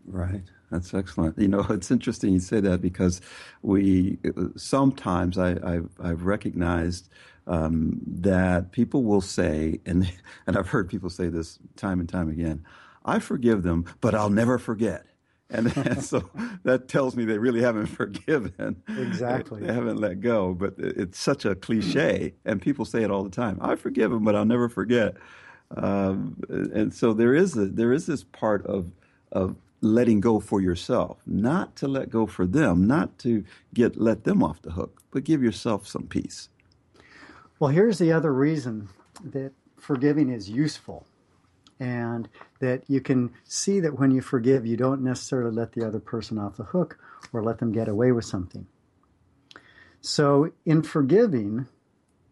[0.07, 0.43] Right.
[0.73, 1.39] That's excellent.
[1.39, 3.21] You know, it's interesting you say that because
[3.63, 4.19] we
[4.57, 7.09] sometimes I, I've, I've recognized
[7.51, 10.11] um, that people will say, and
[10.47, 12.65] and I've heard people say this time and time again,
[13.05, 15.05] I forgive them, but I'll never forget.
[15.51, 16.31] And, and so
[16.63, 18.83] that tells me they really haven't forgiven.
[18.89, 19.63] Exactly.
[19.63, 20.55] They haven't let go.
[20.55, 23.59] But it's such a cliche, and people say it all the time.
[23.61, 25.17] I forgive them, but I'll never forget.
[25.77, 28.93] Um, and so there is a, there is this part of
[29.33, 33.45] of letting go for yourself, not to let go for them, not to
[33.75, 36.49] get let them off the hook, but give yourself some peace.
[37.61, 38.89] Well, here's the other reason
[39.23, 41.07] that forgiving is useful
[41.79, 42.27] and
[42.61, 46.39] that you can see that when you forgive, you don't necessarily let the other person
[46.39, 46.99] off the hook
[47.35, 48.67] or let them get away with something.
[50.01, 51.67] So, in forgiving,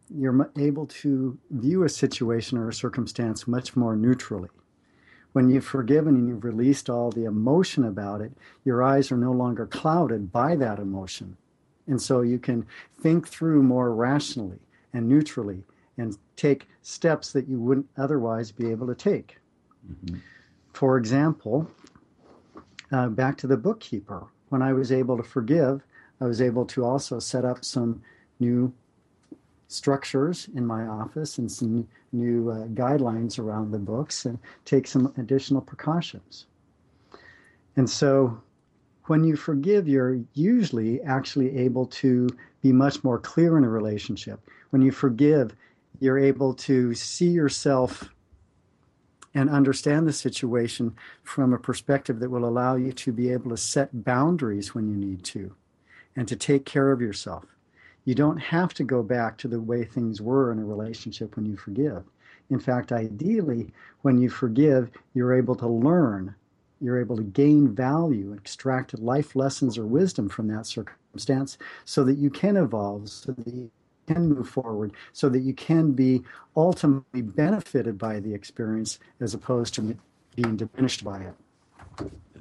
[0.08, 4.48] you're able to view a situation or a circumstance much more neutrally.
[5.32, 8.32] When you've forgiven and you've released all the emotion about it,
[8.64, 11.36] your eyes are no longer clouded by that emotion.
[11.86, 12.66] And so you can
[12.98, 14.60] think through more rationally
[14.92, 15.62] and neutrally
[15.98, 19.38] and take steps that you wouldn't otherwise be able to take.
[19.90, 20.18] Mm-hmm.
[20.72, 21.68] For example,
[22.92, 24.26] uh, back to the bookkeeper.
[24.48, 25.82] When I was able to forgive,
[26.20, 28.00] I was able to also set up some
[28.40, 28.72] new
[29.68, 35.12] structures in my office and some new uh, guidelines around the books and take some
[35.18, 36.46] additional precautions.
[37.76, 38.40] And so
[39.04, 42.28] when you forgive, you're usually actually able to
[42.62, 44.40] be much more clear in a relationship.
[44.70, 45.54] When you forgive,
[46.00, 48.10] you're able to see yourself
[49.34, 53.56] and understand the situation from a perspective that will allow you to be able to
[53.56, 55.54] set boundaries when you need to
[56.16, 57.44] and to take care of yourself.
[58.04, 61.46] You don't have to go back to the way things were in a relationship when
[61.46, 62.04] you forgive.
[62.50, 63.70] In fact, ideally,
[64.02, 66.34] when you forgive, you're able to learn,
[66.80, 72.16] you're able to gain value, extract life lessons or wisdom from that circumstance so that
[72.16, 73.70] you can evolve, so that
[74.14, 76.22] can move forward so that you can be
[76.56, 79.96] ultimately benefited by the experience as opposed to
[80.36, 81.34] being diminished by it.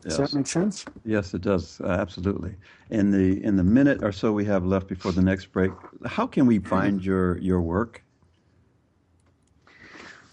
[0.01, 0.32] Does yes.
[0.32, 0.86] that make sense?
[1.05, 1.82] Yes, it does.
[1.82, 2.55] Uh, absolutely.
[2.89, 5.72] In the in the minute or so we have left before the next break,
[6.05, 8.03] how can we find your your work?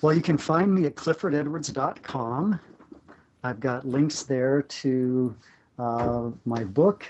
[0.03, 2.61] Well, you can find me at cliffordedwards.com.
[3.43, 5.35] I've got links there to
[5.78, 7.07] uh, my book.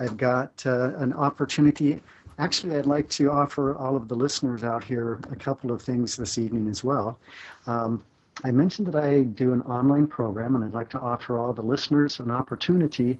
[0.00, 2.00] I've got uh, an opportunity
[2.38, 6.16] Actually, I'd like to offer all of the listeners out here a couple of things
[6.16, 7.18] this evening as well.
[7.66, 8.04] Um,
[8.44, 11.62] I mentioned that I do an online program, and I'd like to offer all the
[11.62, 13.18] listeners an opportunity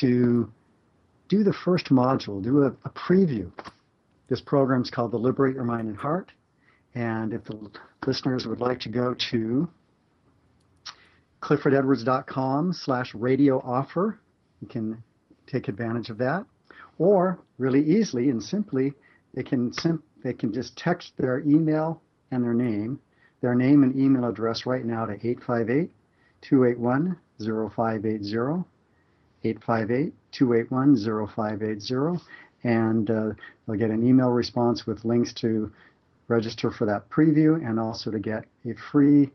[0.00, 0.50] to
[1.28, 3.50] do the first module, do a, a preview.
[4.28, 6.32] This program is called the Liberate Your Mind and Heart.
[6.94, 7.70] And if the
[8.06, 9.68] listeners would like to go to
[11.42, 14.18] cliffordedwards.com slash radio offer,
[14.62, 15.02] you can
[15.46, 16.46] take advantage of that.
[16.98, 18.92] Or really easily and simply,
[19.34, 22.00] they can sim- they can just text their email
[22.30, 23.00] and their name,
[23.40, 25.90] their name and email address right now to 858
[26.40, 28.64] 281 0580.
[29.44, 32.24] 858 281 0580.
[32.64, 33.30] And uh,
[33.66, 35.70] they'll get an email response with links to
[36.28, 39.30] register for that preview and also to get a free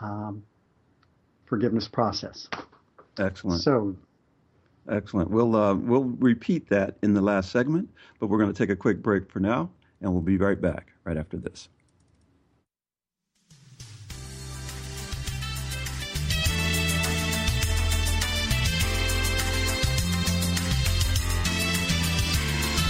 [0.00, 0.42] um,
[1.46, 2.48] forgiveness process.
[3.18, 3.62] Excellent.
[3.62, 3.94] So
[4.88, 5.30] Excellent.
[5.30, 8.76] We'll uh, we'll repeat that in the last segment, but we're going to take a
[8.76, 9.70] quick break for now,
[10.00, 11.68] and we'll be right back right after this.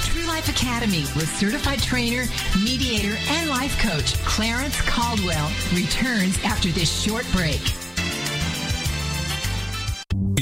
[0.07, 2.25] True Life Academy with certified trainer,
[2.65, 7.61] mediator, and life coach Clarence Caldwell returns after this short break.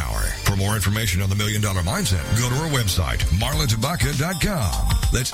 [0.00, 0.22] power.
[0.48, 4.72] For more information on the Million Dollar Mindset, go to our website, marlatabaka.com.
[5.12, 5.32] That's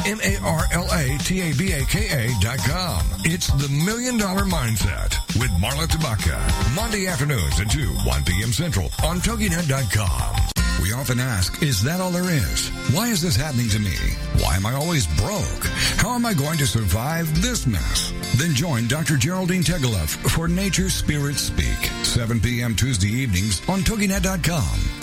[2.41, 3.05] dot com.
[3.25, 6.39] It's the Million Dollar Mindset with Marla Tabaka.
[6.75, 8.53] Monday afternoons at 2, 1 p.m.
[8.53, 10.56] Central on TogiNet.com.
[10.87, 12.69] We often ask, is that all there is?
[12.95, 13.97] Why is this happening to me?
[14.39, 15.67] Why am I always broke?
[15.97, 18.13] How am I going to survive this mess?
[18.37, 19.17] Then join Dr.
[19.17, 22.77] Geraldine Tegeloff for Nature Spirit Speak, 7 p.m.
[22.77, 24.96] Tuesday evenings on TogiNet.com.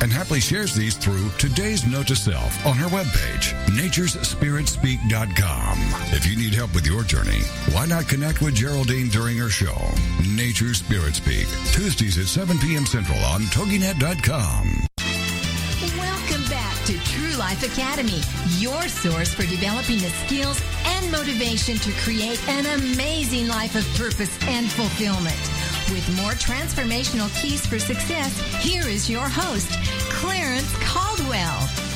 [0.00, 5.78] and happily shares these through today's note to self on her webpage, naturespiritspeak.com.
[6.14, 7.40] If you need help with your journey,
[7.72, 9.76] why not connect with Geraldine during her show,
[10.28, 12.86] Nature Spirit Speak, Tuesdays at 7 p.m.
[12.86, 14.86] Central on TogiNet.com.
[15.98, 18.20] Welcome back to True Life Academy,
[18.60, 24.36] your source for developing the skills and motivation to create an amazing life of purpose
[24.42, 25.40] and fulfillment.
[25.90, 29.72] With more transformational keys for success, here is your host,
[30.10, 31.89] Clarence Caldwell.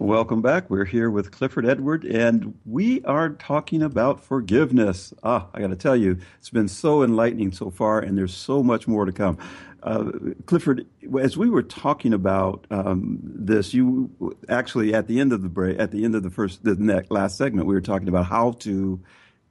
[0.00, 0.70] Welcome back.
[0.70, 5.12] We're here with Clifford Edward, and we are talking about forgiveness.
[5.24, 8.62] Ah, I got to tell you, it's been so enlightening so far, and there's so
[8.62, 9.38] much more to come.
[9.82, 10.12] Uh,
[10.46, 10.86] Clifford,
[11.18, 15.80] as we were talking about um, this, you actually at the end of the break,
[15.80, 19.00] at the end of the first, the last segment, we were talking about how to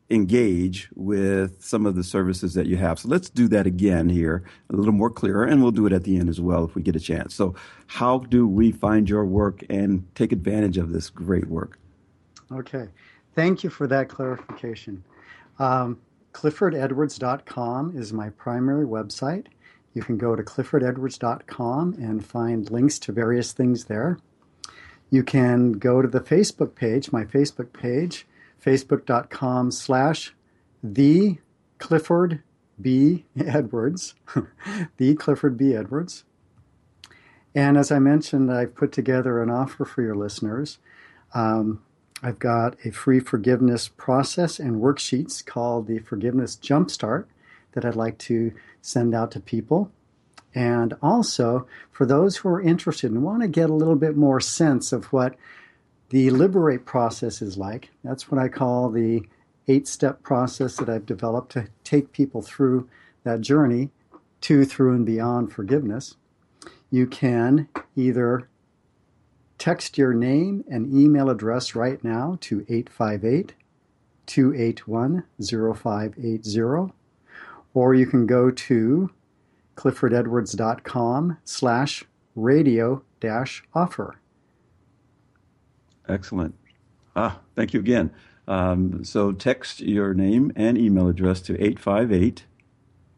[0.09, 2.99] engage with some of the services that you have.
[2.99, 6.03] So let's do that again here, a little more clearer, and we'll do it at
[6.03, 7.35] the end as well if we get a chance.
[7.35, 7.55] So,
[7.87, 11.79] how do we find your work and take advantage of this great work?
[12.51, 12.87] Okay.
[13.35, 15.03] Thank you for that clarification.
[15.59, 15.99] Um,
[16.33, 19.47] CliffordEdwards.com is my primary website.
[19.93, 24.19] You can go to CliffordEdwards.com and find links to various things there.
[25.09, 28.27] You can go to the Facebook page, my Facebook page,
[28.63, 30.33] facebook.com slash
[30.83, 31.37] the
[31.77, 32.41] Clifford
[32.79, 33.25] B.
[33.39, 34.15] Edwards,
[34.97, 35.73] the Clifford B.
[35.73, 36.23] Edwards.
[37.55, 40.77] And as I mentioned, I've put together an offer for your listeners.
[41.33, 41.81] Um,
[42.21, 47.25] I've got a free forgiveness process and worksheets called the Forgiveness Jumpstart
[47.73, 49.91] that I'd like to send out to people.
[50.55, 54.39] And also, for those who are interested and want to get a little bit more
[54.39, 55.35] sense of what
[56.09, 57.89] the Liberate process is like.
[58.03, 59.23] That's what I call the
[59.67, 62.89] eight step process that I've developed to take people through
[63.23, 63.89] that journey
[64.41, 66.15] to, through, and beyond forgiveness.
[66.89, 68.47] You can either
[69.57, 73.53] text your name and email address right now to 858
[74.27, 76.93] 281 0580,
[77.73, 79.09] or you can go to
[79.75, 82.05] cliffordedwards.com slash
[82.35, 84.19] radio dash offer.
[86.07, 86.55] Excellent.
[87.15, 88.11] Ah, thank you again.
[88.47, 92.45] Um, so text your name and email address to 858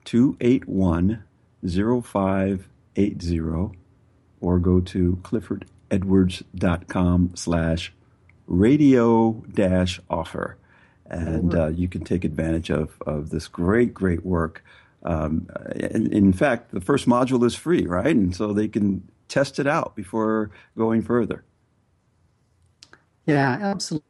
[0.06, 1.24] 281
[1.64, 3.40] 0580
[4.42, 7.94] or go to cliffordedwards.com slash
[8.48, 10.58] radio dash offer.
[11.06, 14.64] And uh, you can take advantage of, of this great, great work.
[15.04, 18.16] Um, in, in fact, the first module is free, right?
[18.16, 21.44] And so they can test it out before going further.
[23.30, 24.06] Yeah, absolutely.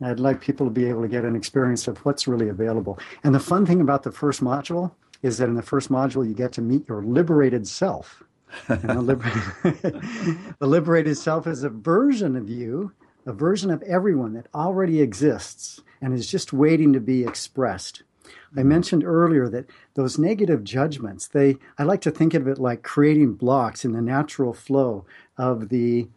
[0.00, 2.98] I'd like people to be able to get an experience of what's really available.
[3.22, 6.34] And the fun thing about the first module is that in the first module, you
[6.34, 8.22] get to meet your liberated self.
[8.68, 9.22] The, liber-
[10.58, 12.92] the liberated self is a version of you,
[13.24, 18.02] a version of everyone that already exists and is just waiting to be expressed.
[18.24, 18.68] I mm-hmm.
[18.68, 23.34] mentioned earlier that those negative judgments, they I like to think of it like creating
[23.34, 25.06] blocks in the natural flow
[25.38, 26.08] of the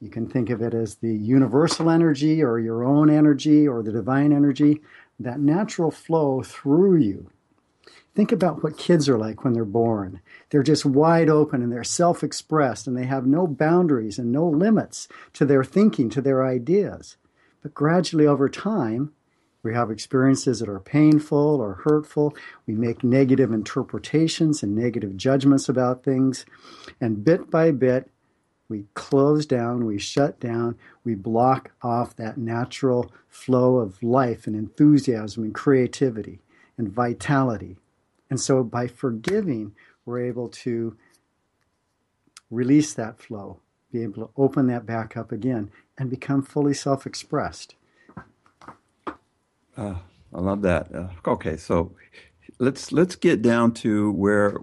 [0.00, 3.92] you can think of it as the universal energy or your own energy or the
[3.92, 4.80] divine energy,
[5.18, 7.30] that natural flow through you.
[8.14, 10.20] Think about what kids are like when they're born.
[10.50, 14.46] They're just wide open and they're self expressed and they have no boundaries and no
[14.46, 17.16] limits to their thinking, to their ideas.
[17.62, 19.12] But gradually over time,
[19.62, 22.34] we have experiences that are painful or hurtful.
[22.66, 26.46] We make negative interpretations and negative judgments about things.
[27.00, 28.10] And bit by bit,
[28.68, 34.54] we close down, we shut down, we block off that natural flow of life and
[34.54, 36.40] enthusiasm and creativity
[36.76, 37.76] and vitality.
[38.30, 40.96] And so by forgiving, we're able to
[42.50, 43.60] release that flow,
[43.92, 47.74] be able to open that back up again and become fully self expressed.
[49.76, 49.94] Uh,
[50.34, 50.94] I love that.
[50.94, 51.92] Uh, okay, so
[52.58, 54.58] let's let's get down to where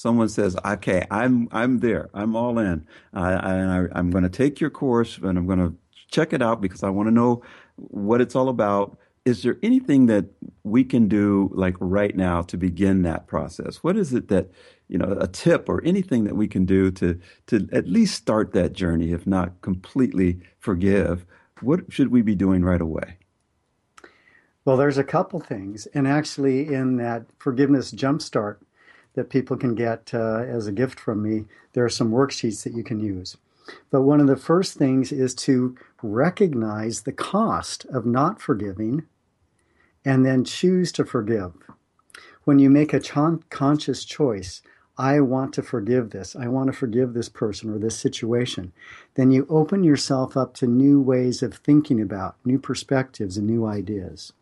[0.00, 2.08] someone says, "Okay, I'm I'm there.
[2.14, 2.86] I'm all in.
[3.12, 5.74] I, I, I'm going to take your course and I'm going to
[6.10, 7.42] check it out because I want to know
[7.76, 8.96] what it's all about."
[9.26, 10.24] Is there anything that
[10.64, 13.84] we can do like right now to begin that process?
[13.84, 14.50] What is it that
[14.88, 18.52] you know a tip or anything that we can do to to at least start
[18.52, 21.26] that journey, if not completely forgive?
[21.60, 23.18] What should we be doing right away?
[24.64, 28.56] Well, there's a couple things, and actually, in that forgiveness jumpstart
[29.20, 31.44] that people can get uh, as a gift from me.
[31.74, 33.36] There are some worksheets that you can use.
[33.90, 39.04] But one of the first things is to recognize the cost of not forgiving
[40.06, 41.52] and then choose to forgive.
[42.44, 44.62] When you make a conscious choice,
[44.96, 48.72] I want to forgive this, I want to forgive this person or this situation,
[49.16, 53.66] then you open yourself up to new ways of thinking about, new perspectives, and new
[53.66, 54.32] ideas.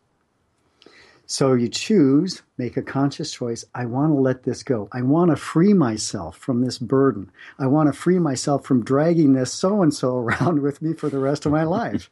[1.31, 3.63] So you choose, make a conscious choice.
[3.75, 4.89] I want to let this go.
[4.91, 7.31] I want to free myself from this burden.
[7.59, 11.07] I want to free myself from dragging this so and so around with me for
[11.07, 12.09] the rest of my life.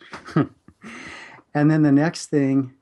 [1.55, 2.75] and then the next thing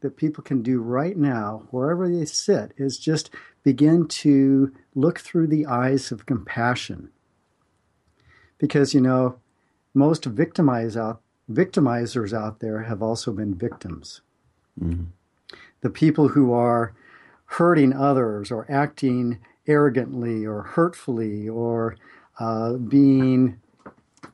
[0.00, 3.28] that people can do right now, wherever they sit, is just
[3.62, 7.10] begin to look through the eyes of compassion.
[8.56, 9.38] Because, you know,
[9.92, 11.20] most victimize out,
[11.52, 14.22] victimizers out there have also been victims.
[14.82, 15.10] Mm-hmm.
[15.80, 16.92] The people who are
[17.46, 21.96] hurting others or acting arrogantly or hurtfully or
[22.40, 23.58] uh, being,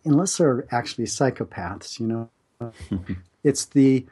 [0.04, 2.72] unless they're actually psychopaths, you know,
[3.44, 4.06] it's the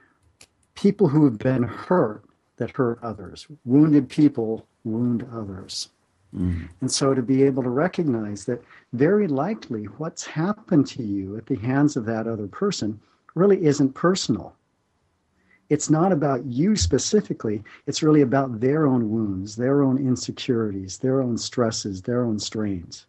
[0.74, 2.24] people who have been hurt
[2.56, 3.46] that hurt others.
[3.64, 5.88] Wounded people wound others.
[6.34, 6.68] Mm.
[6.80, 8.62] And so to be able to recognize that
[8.92, 13.00] very likely what's happened to you at the hands of that other person
[13.34, 14.54] really isn't personal.
[15.72, 21.22] It's not about you specifically, it's really about their own wounds, their own insecurities, their
[21.22, 23.06] own stresses, their own strains.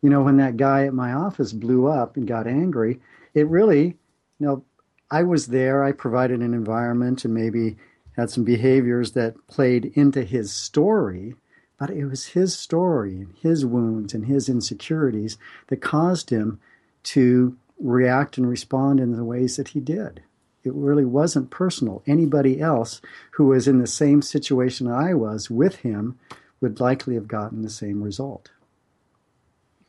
[0.00, 3.00] You know, when that guy at my office blew up and got angry,
[3.34, 3.98] it really,
[4.38, 4.64] you know,
[5.10, 7.76] I was there, I provided an environment and maybe
[8.16, 11.34] had some behaviors that played into his story
[11.78, 15.36] but it was his story and his wounds and his insecurities
[15.66, 16.60] that caused him
[17.02, 20.22] to react and respond in the ways that he did.
[20.64, 22.02] It really wasn't personal.
[22.06, 23.00] Anybody else
[23.32, 26.18] who was in the same situation I was with him
[26.60, 28.50] would likely have gotten the same result.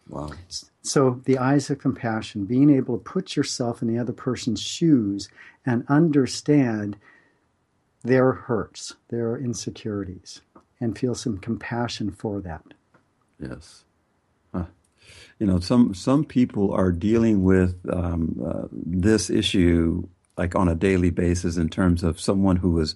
[0.10, 0.32] Wow.
[0.82, 5.30] So, the eyes of compassion, being able to put yourself in the other person's shoes
[5.66, 6.98] and understand
[8.04, 10.42] their hurts, their insecurities
[10.82, 12.66] and feel some compassion for that.
[13.40, 13.86] Yes.
[15.40, 20.08] You know, some some people are dealing with um, uh, this issue
[20.38, 22.96] like on a daily basis in terms of someone who is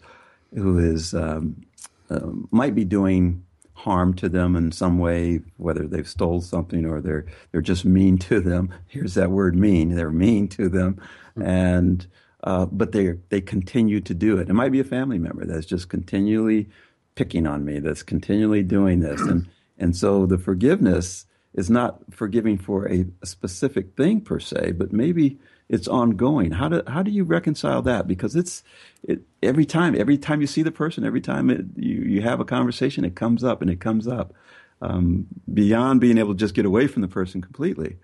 [0.54, 1.66] who is um,
[2.10, 7.02] uh, might be doing harm to them in some way, whether they've stole something or
[7.02, 8.74] they're they're just mean to them.
[8.88, 9.96] Here's that word mean.
[9.96, 11.02] They're mean to them,
[11.36, 12.06] and
[12.44, 14.50] uh, but they they continue to do it.
[14.50, 16.70] It might be a family member that's just continually
[17.18, 19.20] picking on me, that's continually doing this.
[19.20, 21.26] And, and so the forgiveness
[21.58, 26.52] is not forgiving for a, a specific thing per se, but maybe it's ongoing.
[26.52, 28.08] How do how do you reconcile that?
[28.08, 28.64] Because it's
[29.04, 32.40] it, every time every time you see the person, every time it, you you have
[32.40, 34.34] a conversation, it comes up and it comes up.
[34.80, 37.98] Um, beyond being able to just get away from the person completely,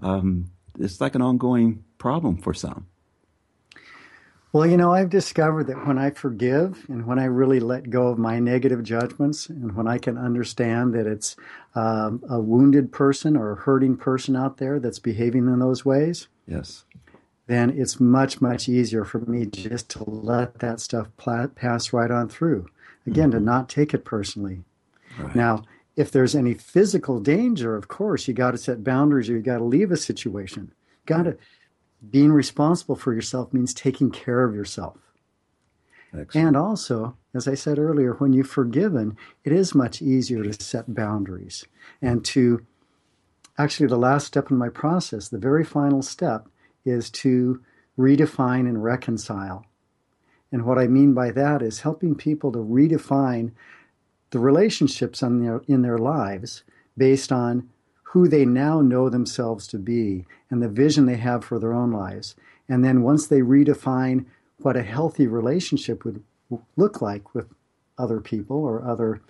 [0.00, 2.86] um, it's like an ongoing problem for some.
[4.54, 8.06] Well, you know, I've discovered that when I forgive and when I really let go
[8.06, 11.34] of my negative judgments and when I can understand that it's
[11.74, 16.28] um, a wounded person or a hurting person out there that's behaving in those ways,
[16.46, 16.84] yes,
[17.48, 22.12] then it's much, much easier for me just to let that stuff pla- pass right
[22.12, 22.68] on through.
[23.08, 23.40] Again, mm-hmm.
[23.40, 24.62] to not take it personally.
[25.18, 25.34] Right.
[25.34, 25.64] Now,
[25.96, 29.58] if there's any physical danger, of course, you got to set boundaries or you got
[29.58, 30.72] to leave a situation.
[31.06, 31.38] Got to
[32.10, 34.96] being responsible for yourself means taking care of yourself.
[36.12, 36.48] Excellent.
[36.48, 40.94] And also, as I said earlier, when you've forgiven, it is much easier to set
[40.94, 41.64] boundaries
[42.00, 42.64] and to
[43.58, 46.48] actually, the last step in my process, the very final step,
[46.84, 47.60] is to
[47.98, 49.64] redefine and reconcile.
[50.52, 53.52] And what I mean by that is helping people to redefine
[54.30, 56.64] the relationships in their, in their lives
[56.96, 57.70] based on
[58.14, 61.90] who they now know themselves to be and the vision they have for their own
[61.90, 62.36] lives.
[62.68, 64.26] And then once they redefine
[64.58, 66.22] what a healthy relationship would
[66.76, 67.52] look like with
[67.98, 69.20] other people or other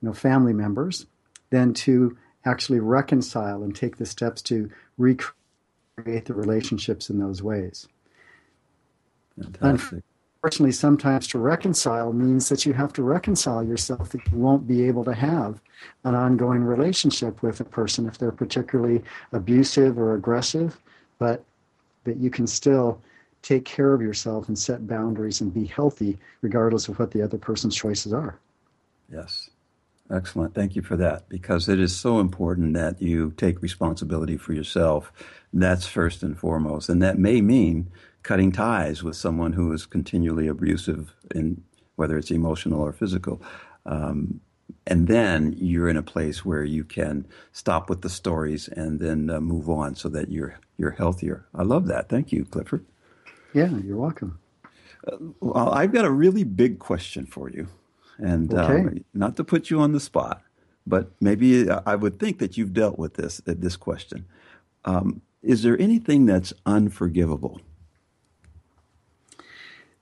[0.00, 1.06] you know, family members,
[1.50, 4.68] then to actually reconcile and take the steps to
[4.98, 7.86] recreate the relationships in those ways.
[9.40, 10.02] Fantastic
[10.42, 14.82] unfortunately, sometimes to reconcile means that you have to reconcile yourself that you won't be
[14.88, 15.60] able to have
[16.02, 20.80] an ongoing relationship with a person if they're particularly abusive or aggressive,
[21.20, 21.44] but
[22.02, 23.00] that you can still
[23.42, 27.38] take care of yourself and set boundaries and be healthy regardless of what the other
[27.38, 28.36] person's choices are.
[29.12, 29.48] Yes.
[30.10, 30.54] Excellent.
[30.54, 35.12] Thank you for that because it is so important that you take responsibility for yourself.
[35.52, 36.88] That's first and foremost.
[36.88, 37.92] And that may mean
[38.22, 41.62] cutting ties with someone who is continually abusive, in
[41.96, 43.42] whether it's emotional or physical.
[43.86, 44.40] Um,
[44.86, 49.30] and then you're in a place where you can stop with the stories and then
[49.30, 51.46] uh, move on, so that you're you're healthier.
[51.54, 52.08] I love that.
[52.08, 52.84] Thank you, Clifford.
[53.52, 54.38] Yeah, you're welcome.
[55.06, 57.68] Uh, well, I've got a really big question for you,
[58.18, 58.80] and okay.
[58.80, 60.42] um, not to put you on the spot,
[60.86, 64.24] but maybe uh, I would think that you've dealt with this uh, this question.
[64.84, 67.60] Um, is there anything that's unforgivable?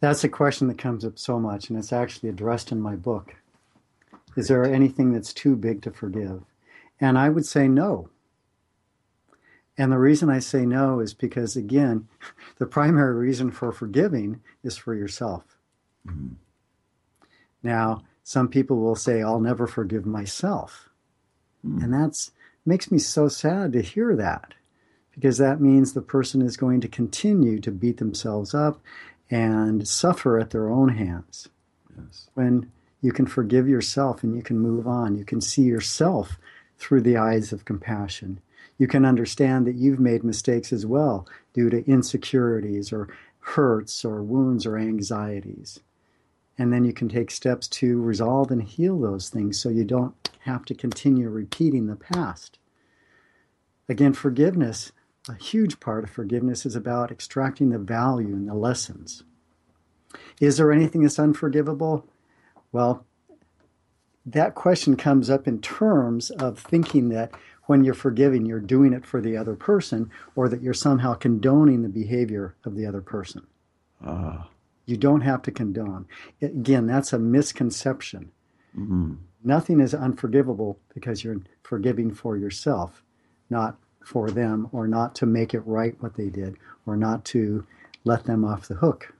[0.00, 3.36] That's a question that comes up so much, and it's actually addressed in my book.
[4.36, 6.42] Is there anything that's too big to forgive?
[7.00, 8.08] And I would say no.
[9.76, 12.08] And the reason I say no is because, again,
[12.58, 15.44] the primary reason for forgiving is for yourself.
[16.06, 16.34] Mm-hmm.
[17.62, 20.88] Now, some people will say, I'll never forgive myself.
[21.66, 21.84] Mm.
[21.84, 22.32] And that's
[22.64, 24.54] makes me so sad to hear that
[25.12, 28.80] because that means the person is going to continue to beat themselves up
[29.30, 31.48] and suffer at their own hands.
[31.96, 32.28] Yes.
[32.34, 32.70] When
[33.00, 36.38] you can forgive yourself and you can move on, you can see yourself
[36.78, 38.40] through the eyes of compassion.
[38.78, 43.08] You can understand that you've made mistakes as well due to insecurities or
[43.40, 45.80] hurts or wounds or anxieties.
[46.58, 50.14] And then you can take steps to resolve and heal those things so you don't
[50.40, 52.58] have to continue repeating the past.
[53.88, 54.92] Again, forgiveness,
[55.30, 59.22] a huge part of forgiveness is about extracting the value and the lessons.
[60.40, 62.06] Is there anything that's unforgivable?
[62.72, 63.04] Well,
[64.26, 67.30] that question comes up in terms of thinking that
[67.66, 71.82] when you're forgiving, you're doing it for the other person or that you're somehow condoning
[71.82, 73.46] the behavior of the other person.
[74.04, 74.42] Uh.
[74.86, 76.06] You don't have to condone.
[76.42, 78.32] Again, that's a misconception.
[78.76, 79.14] Mm-hmm.
[79.44, 83.04] Nothing is unforgivable because you're forgiving for yourself,
[83.48, 87.66] not for them, or not to make it right what they did, or not to
[88.04, 89.14] let them off the hook.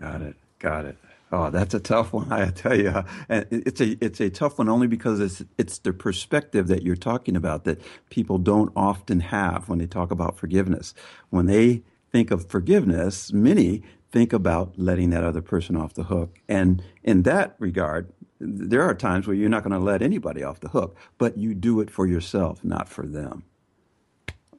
[0.00, 0.36] Got it.
[0.58, 0.96] Got it.
[1.32, 2.30] Oh, that's a tough one.
[2.32, 6.68] I tell you, it's a it's a tough one only because it's it's the perspective
[6.68, 10.94] that you're talking about that people don't often have when they talk about forgiveness.
[11.30, 11.82] When they
[12.12, 13.82] think of forgiveness, many
[14.12, 16.38] think about letting that other person off the hook.
[16.48, 20.60] And in that regard, there are times where you're not going to let anybody off
[20.60, 23.42] the hook, but you do it for yourself, not for them.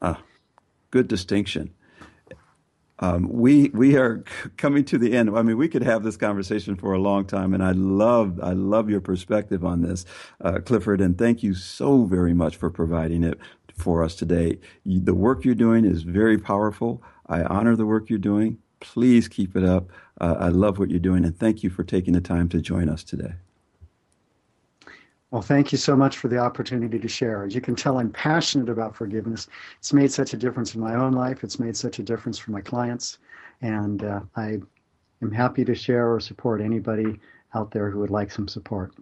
[0.02, 0.22] Ah,
[0.92, 1.74] good distinction.
[3.00, 4.24] Um, we we are
[4.58, 5.30] coming to the end.
[5.38, 8.54] I mean, we could have this conversation for a long time, and I love I
[8.54, 10.06] love your perspective on this,
[10.42, 11.02] uh, Clifford.
[11.02, 13.40] And thank you so very much for providing it
[13.78, 14.60] for us today.
[14.84, 17.04] You, the work you're doing is very powerful.
[17.28, 18.60] I honor the work you're doing.
[18.80, 19.90] Please keep it up.
[20.22, 22.90] Uh, I love what you're doing, and thank you for taking the time to join
[22.90, 23.34] us today.
[25.36, 27.44] Well, thank you so much for the opportunity to share.
[27.44, 29.50] As you can tell, I'm passionate about forgiveness.
[29.80, 31.44] It's made such a difference in my own life.
[31.44, 33.18] It's made such a difference for my clients.
[33.62, 34.60] And uh, I
[35.22, 37.20] am happy to share or support anybody
[37.54, 38.94] out there who would like some support.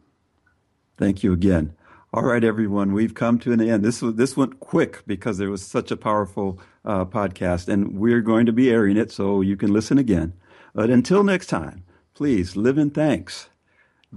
[0.98, 1.76] Thank you again.
[2.12, 3.86] All right, everyone, we've come to an end.
[3.86, 8.22] This was, this went quick because it was such a powerful uh, podcast, and we're
[8.22, 10.34] going to be airing it so you can listen again.
[10.74, 13.50] But until next time, please live in thanks.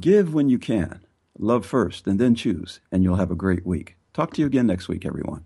[0.01, 1.06] Give when you can
[1.39, 3.97] Love first and then choose, and you'll have a great week.
[4.15, 5.45] Talk to you again next week, everyone.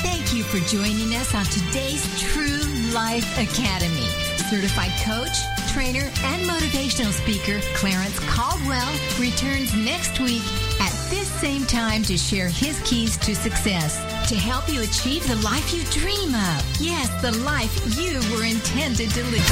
[0.00, 4.06] Thank you for joining us on today's True Life Academy.
[4.48, 5.36] Certified coach,
[5.72, 10.42] trainer, and motivational speaker Clarence Caldwell returns next week
[11.10, 13.96] this same time to share his keys to success
[14.28, 16.62] to help you achieve the life you dream of.
[16.78, 19.48] Yes, the life you were intended to live.